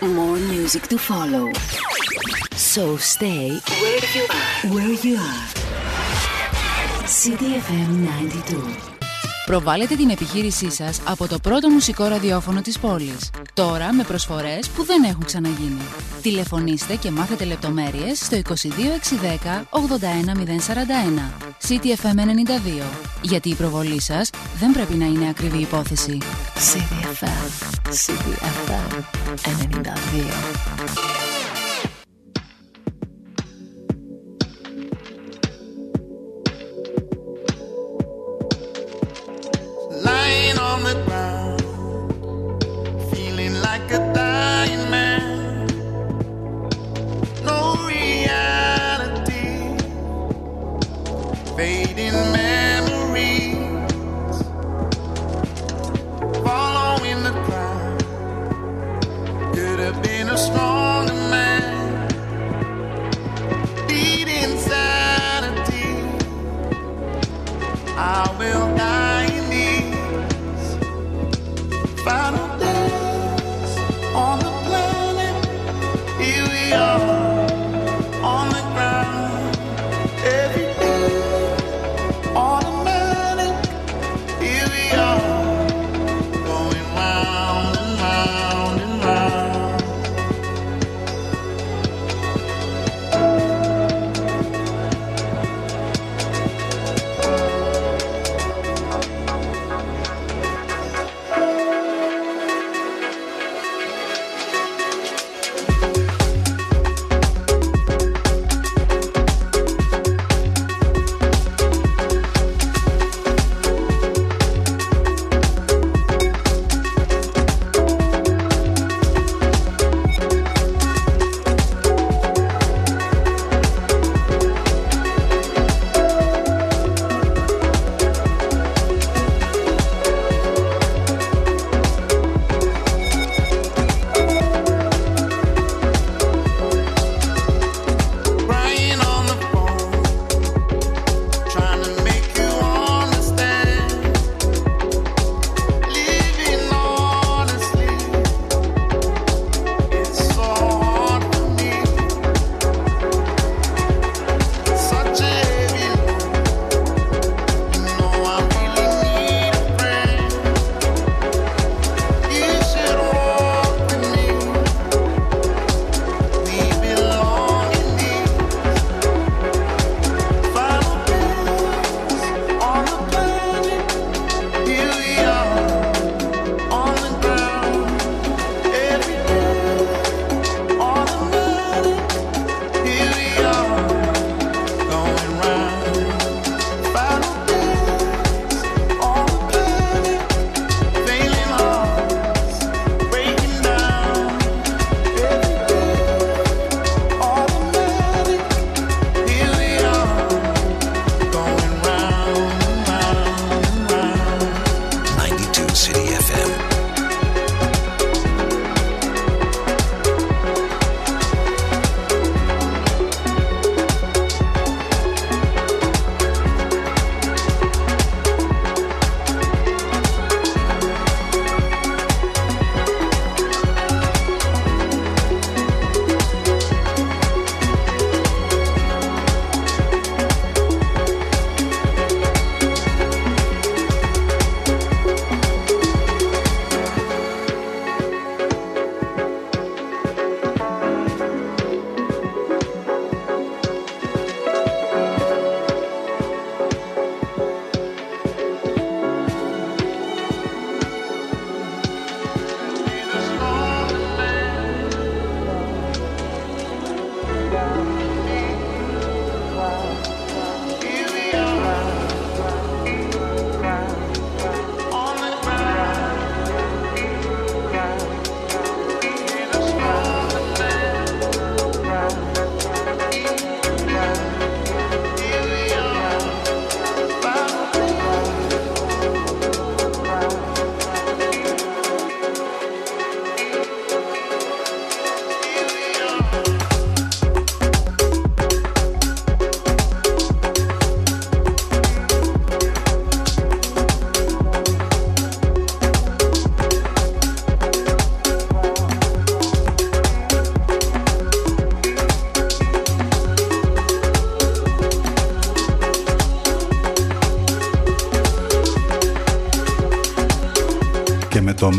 [0.00, 1.44] More music to follow.
[2.72, 3.46] So stay
[3.82, 4.54] where you are.
[4.74, 5.44] Where you are.
[7.18, 7.90] CDFM
[8.50, 8.92] 92.
[9.46, 13.30] Προβάλετε την επιχείρησή σας από το πρώτο μουσικό ραδιόφωνο της πόλης.
[13.54, 15.86] Τώρα με προσφορές που δεν έχουν ξαναγίνει.
[16.22, 21.41] Τηλεφωνήστε και μάθετε λεπτομέρειες στο 22610 81041.
[21.68, 22.16] CTFM
[22.82, 22.84] 92.
[23.22, 26.18] Γιατί η προβολή σας δεν πρέπει να είναι ακριβή υπόθεση.
[26.54, 27.48] CDFM.
[27.88, 29.04] CDFM
[31.18, 31.21] 92.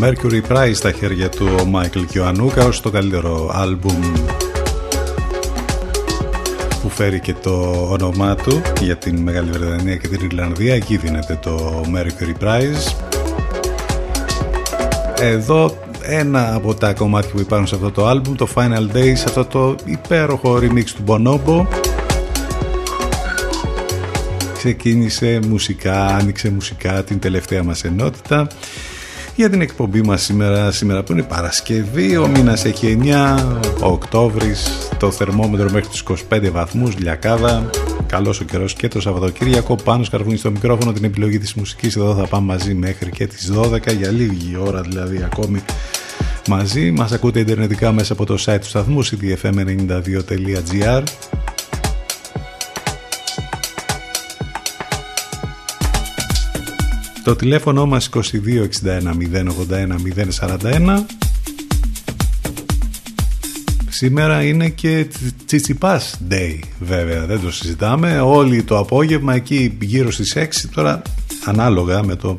[0.01, 4.01] Mercury Prize στα χέρια του ο Μάικλ Κιωανούκα ως το καλύτερο άλμπουμ
[6.81, 10.73] που φέρει και το όνομά του για την Μεγάλη Βρετανία και την Ιρλανδία.
[10.73, 12.93] Εκεί δίνεται το Mercury Prize.
[15.19, 19.45] Εδώ ένα από τα κομμάτια που υπάρχουν σε αυτό το άλμπουμ το Final Days αυτό
[19.45, 21.65] το υπέροχο remix του Bonobo.
[24.53, 28.47] Ξεκίνησε μουσικά, άνοιξε μουσικά την τελευταία μας ενότητα
[29.43, 34.87] για την εκπομπή μας σήμερα, σήμερα που είναι Παρασκευή, ο μήνας έχει 9, ο Οκτώβρης,
[34.99, 37.69] το θερμόμετρο μέχρι τους 25 βαθμούς, λιακάδα,
[38.07, 42.15] καλός ο καιρός και το Σαββατοκύριακο, πάνω σκαρβούνι στο μικρόφωνο την επιλογή της μουσικής, εδώ
[42.15, 45.63] θα πάμε μαζί μέχρι και τις 12, για λίγη ώρα δηλαδή ακόμη
[46.47, 46.91] μαζί.
[46.91, 51.03] Μας ακούτε ιντερνετικά μέσα από το site του σταθμού cdfm92.gr
[57.23, 58.19] Το τηλέφωνο μας 2261
[59.69, 59.93] 081
[60.39, 61.03] 041
[63.89, 65.07] Σήμερα είναι και
[65.45, 68.19] Τσιτσιπάς Day βέβαια δεν το συζητάμε.
[68.19, 71.01] Όλοι το απόγευμα εκεί γύρω στις 6 τώρα
[71.45, 72.37] ανάλογα με το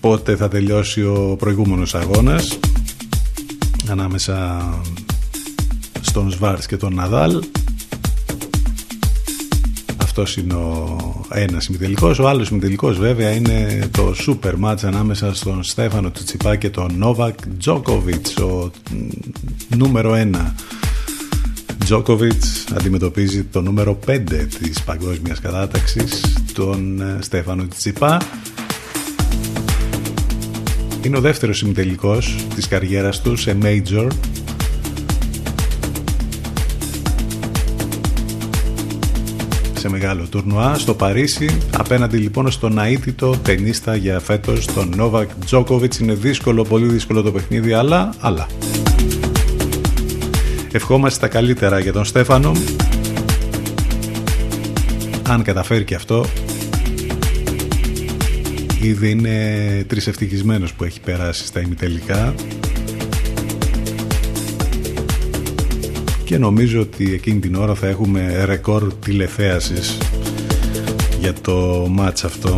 [0.00, 2.58] πότε θα τελειώσει ο προηγούμενος αγώνας
[3.88, 4.62] ανάμεσα
[6.00, 7.42] στον Σβάρτς και τον Ναδάλ
[10.10, 10.96] αυτός είναι ο
[11.30, 12.18] ένας ημιτελικός.
[12.18, 17.34] Ο άλλος ημιτελικός βέβαια είναι το super match ανάμεσα στον Στέφανο Τσιτσιπά και τον Νόβακ
[17.58, 18.36] Τζόκοβιτς.
[18.36, 18.70] Ο
[19.76, 20.54] νούμερο ένα
[21.84, 24.18] Τζόκοβιτς αντιμετωπίζει το νούμερο 5
[24.60, 28.20] της παγκόσμιας κατάταξης τον ε, Στέφανο Τσιτσιπά.
[31.02, 34.08] Είναι ο δεύτερος ημιτελικός της καριέρας του σε Major
[39.80, 41.58] σε μεγάλο τουρνουά στο Παρίσι.
[41.76, 47.32] Απέναντι λοιπόν στον αίτητο ταινίστα για φέτος τον Νόβακ Τζόκοβιτς είναι δύσκολο, πολύ δύσκολο το
[47.32, 48.46] παιχνίδι αλλά, αλλά.
[50.72, 52.52] Ευχόμαστε τα καλύτερα για τον Στέφανο.
[55.28, 56.24] Αν καταφέρει και αυτό
[58.80, 62.34] ήδη είναι τρισευτυχισμένος που έχει περάσει στα ημιτελικά
[66.30, 69.98] και νομίζω ότι εκείνη την ώρα θα έχουμε ρεκόρ τηλεθέασης
[71.20, 72.56] για το μάτς αυτό.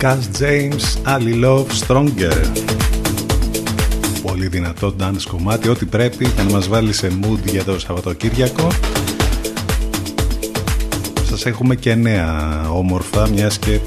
[0.00, 2.46] Cass James, Ali Love, Stronger.
[4.22, 8.68] Πολύ δυνατό dance κομμάτι, ό,τι πρέπει για να μας βάλει σε mood για το Σαββατοκύριακο.
[11.28, 13.80] Σας έχουμε και νέα όμορφα, μιας και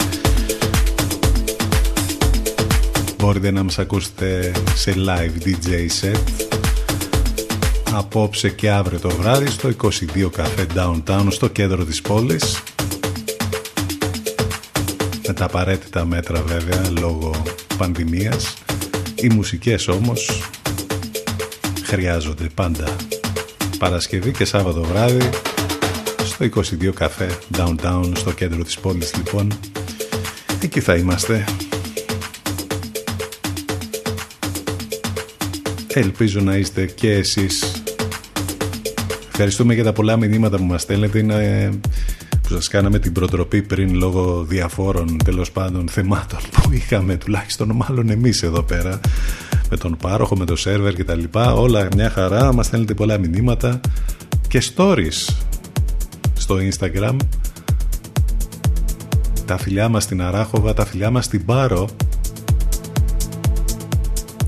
[3.17, 5.71] μπορείτε να μας ακούσετε σε live DJ
[6.01, 6.43] set
[7.93, 9.89] απόψε και αύριο το βράδυ στο 22
[10.37, 12.63] Café Downtown στο κέντρο της πόλης
[15.33, 17.43] με τα απαραίτητα μέτρα βέβαια λόγω
[17.77, 18.53] πανδημίας.
[19.15, 20.49] Οι μουσικές όμως
[21.83, 22.95] χρειάζονται πάντα.
[23.79, 25.29] Παρασκευή και Σάββατο βράδυ
[26.23, 29.53] στο 22 Café Downtown στο κέντρο της πόλης λοιπόν.
[30.61, 31.45] Εκεί θα είμαστε.
[35.87, 37.83] Ελπίζω να είστε και εσείς.
[39.27, 41.19] Ευχαριστούμε για τα πολλά μηνύματα που μας στέλνετε.
[41.19, 41.69] Είναι
[42.53, 48.09] που σας κάναμε την προτροπή πριν λόγω διαφόρων τέλος πάντων θεμάτων που είχαμε τουλάχιστον μάλλον
[48.09, 48.99] εμείς εδώ πέρα
[49.69, 53.17] με τον πάροχο, με το σερβερ και τα λοιπά όλα μια χαρά, μας στέλνετε πολλά
[53.17, 53.79] μηνύματα
[54.47, 55.35] και stories
[56.33, 57.15] στο Instagram
[59.45, 61.89] τα φιλιά μας στην Αράχοβα, τα φιλιά μας στην Πάρο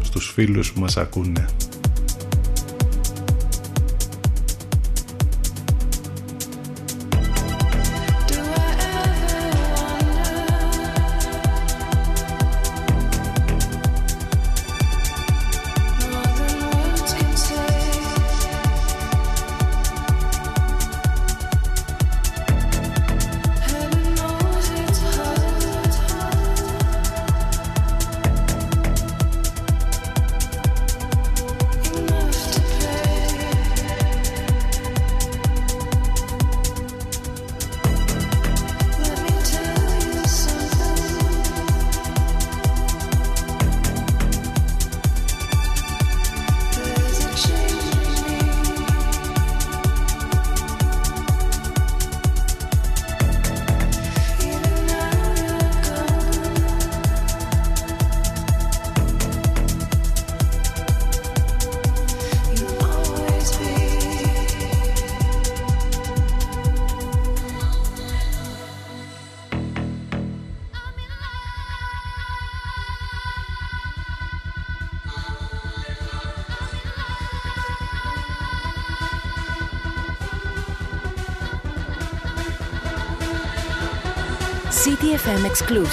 [0.02, 1.46] στους φίλους που μας ακούνε.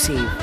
[0.03, 0.42] Exclusive.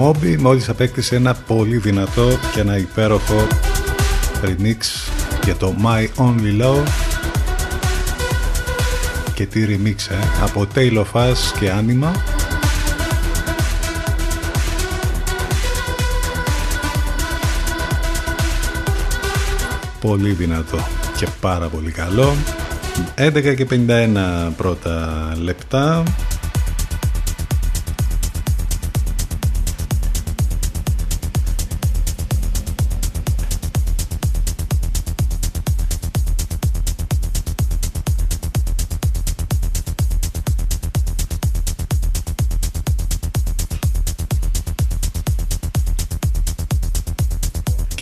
[0.00, 3.46] Ο Moby μόλις απέκτησε ένα πολύ δυνατό και ένα υπέροχο
[4.44, 4.76] remix
[5.44, 6.86] για το My Only Love.
[9.34, 12.10] Και τι remix ε, από Taylor Fass και Anima.
[20.00, 20.78] Πολύ δυνατό
[21.16, 22.34] και πάρα πολύ καλό.
[23.16, 26.02] 11 και 51 πρώτα λεπτά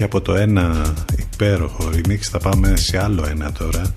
[0.09, 3.93] από το ένα υπέροχο remix θα πάμε σε άλλο ένα τώρα.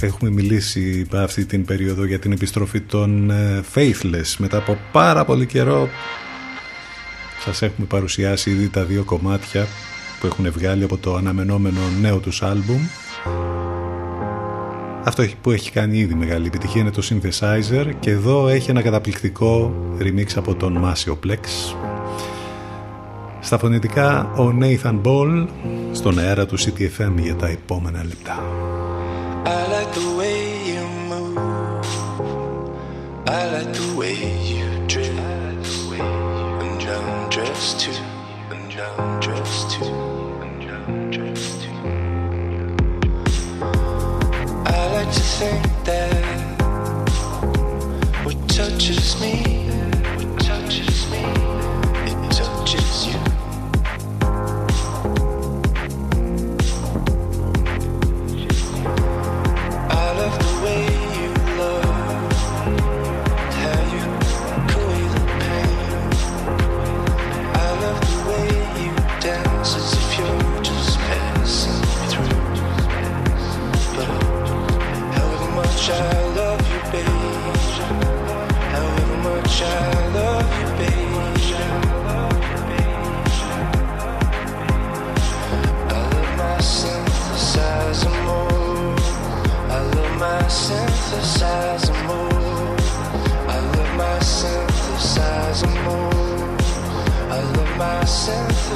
[0.00, 4.34] Έχουμε μιλήσει αυτή την περίοδο για την επιστροφή των ε, Faithless.
[4.38, 5.88] Μετά από πάρα πολύ καιρό
[7.44, 9.66] σας έχουμε παρουσιάσει ήδη τα δύο κομμάτια
[10.20, 12.80] που έχουν βγάλει από το αναμενόμενο νέο τους άλμπουμ.
[15.04, 19.74] Αυτό που έχει κάνει ήδη μεγάλη επιτυχία είναι το Synthesizer και εδώ έχει ένα καταπληκτικό
[20.00, 21.38] remix από τον Masio Plex
[23.46, 25.46] στα φωνητικά ο Nathan Ball
[25.92, 28.42] στον αέρα του CTFM για τα επόμενα λεπτά.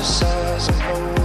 [0.02, 0.06] i'm
[0.70, 1.19] of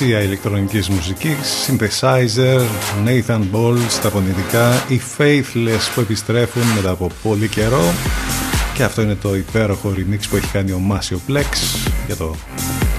[0.00, 2.60] πανδεσία ηλεκτρονικής μουσικής Synthesizer,
[3.06, 7.82] Nathan Ball στα φωνητικά οι Faithless που επιστρέφουν μετά από πολύ καιρό.
[8.74, 11.44] Και αυτό είναι το υπέροχο remix που έχει κάνει ο Masio Plex
[12.06, 12.34] για το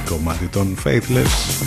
[0.10, 1.64] κομμάτι των Faithless.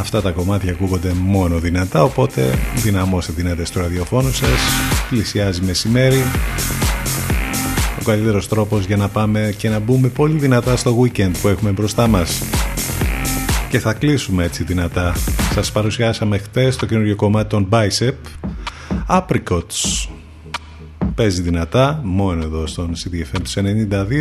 [0.00, 4.58] Αυτά τα κομμάτια ακούγονται μόνο δυνατά οπότε δυναμώστε την στο ραδιοφόνο σας.
[5.10, 6.24] Πλησιάζει μεσημέρι
[8.00, 11.70] ο καλύτερος τρόπος για να πάμε και να μπούμε πολύ δυνατά στο weekend που έχουμε
[11.70, 12.42] μπροστά μας.
[13.70, 15.14] Και θα κλείσουμε έτσι δυνατά.
[15.54, 18.12] Σας παρουσιάσαμε χτες το καινούργιο κομμάτι των Bicep,
[19.08, 20.08] Apricots.
[21.14, 23.42] Παίζει δυνατά, μόνο εδώ στον CTFM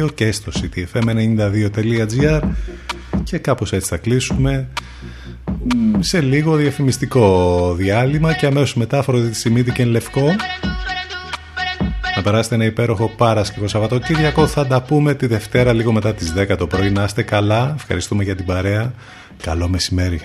[0.03, 2.41] 92 και στο ctfm92.gr
[3.23, 4.69] και κάπως έτσι θα κλείσουμε
[5.99, 10.35] σε λίγο διαφημιστικό διάλειμμα και αμέσως μετά Αφροδίτη και Λευκό
[12.19, 14.47] να περάσετε ένα υπέροχο Παρασκευό Σαββατοκύριακο.
[14.47, 16.91] Θα τα πούμε τη Δευτέρα λίγο μετά τις 10 το πρωί.
[16.91, 17.73] Να είστε καλά.
[17.75, 18.93] Ευχαριστούμε για την παρέα.
[19.41, 20.21] Καλό μεσημέρι.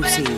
[0.00, 0.37] Rosie.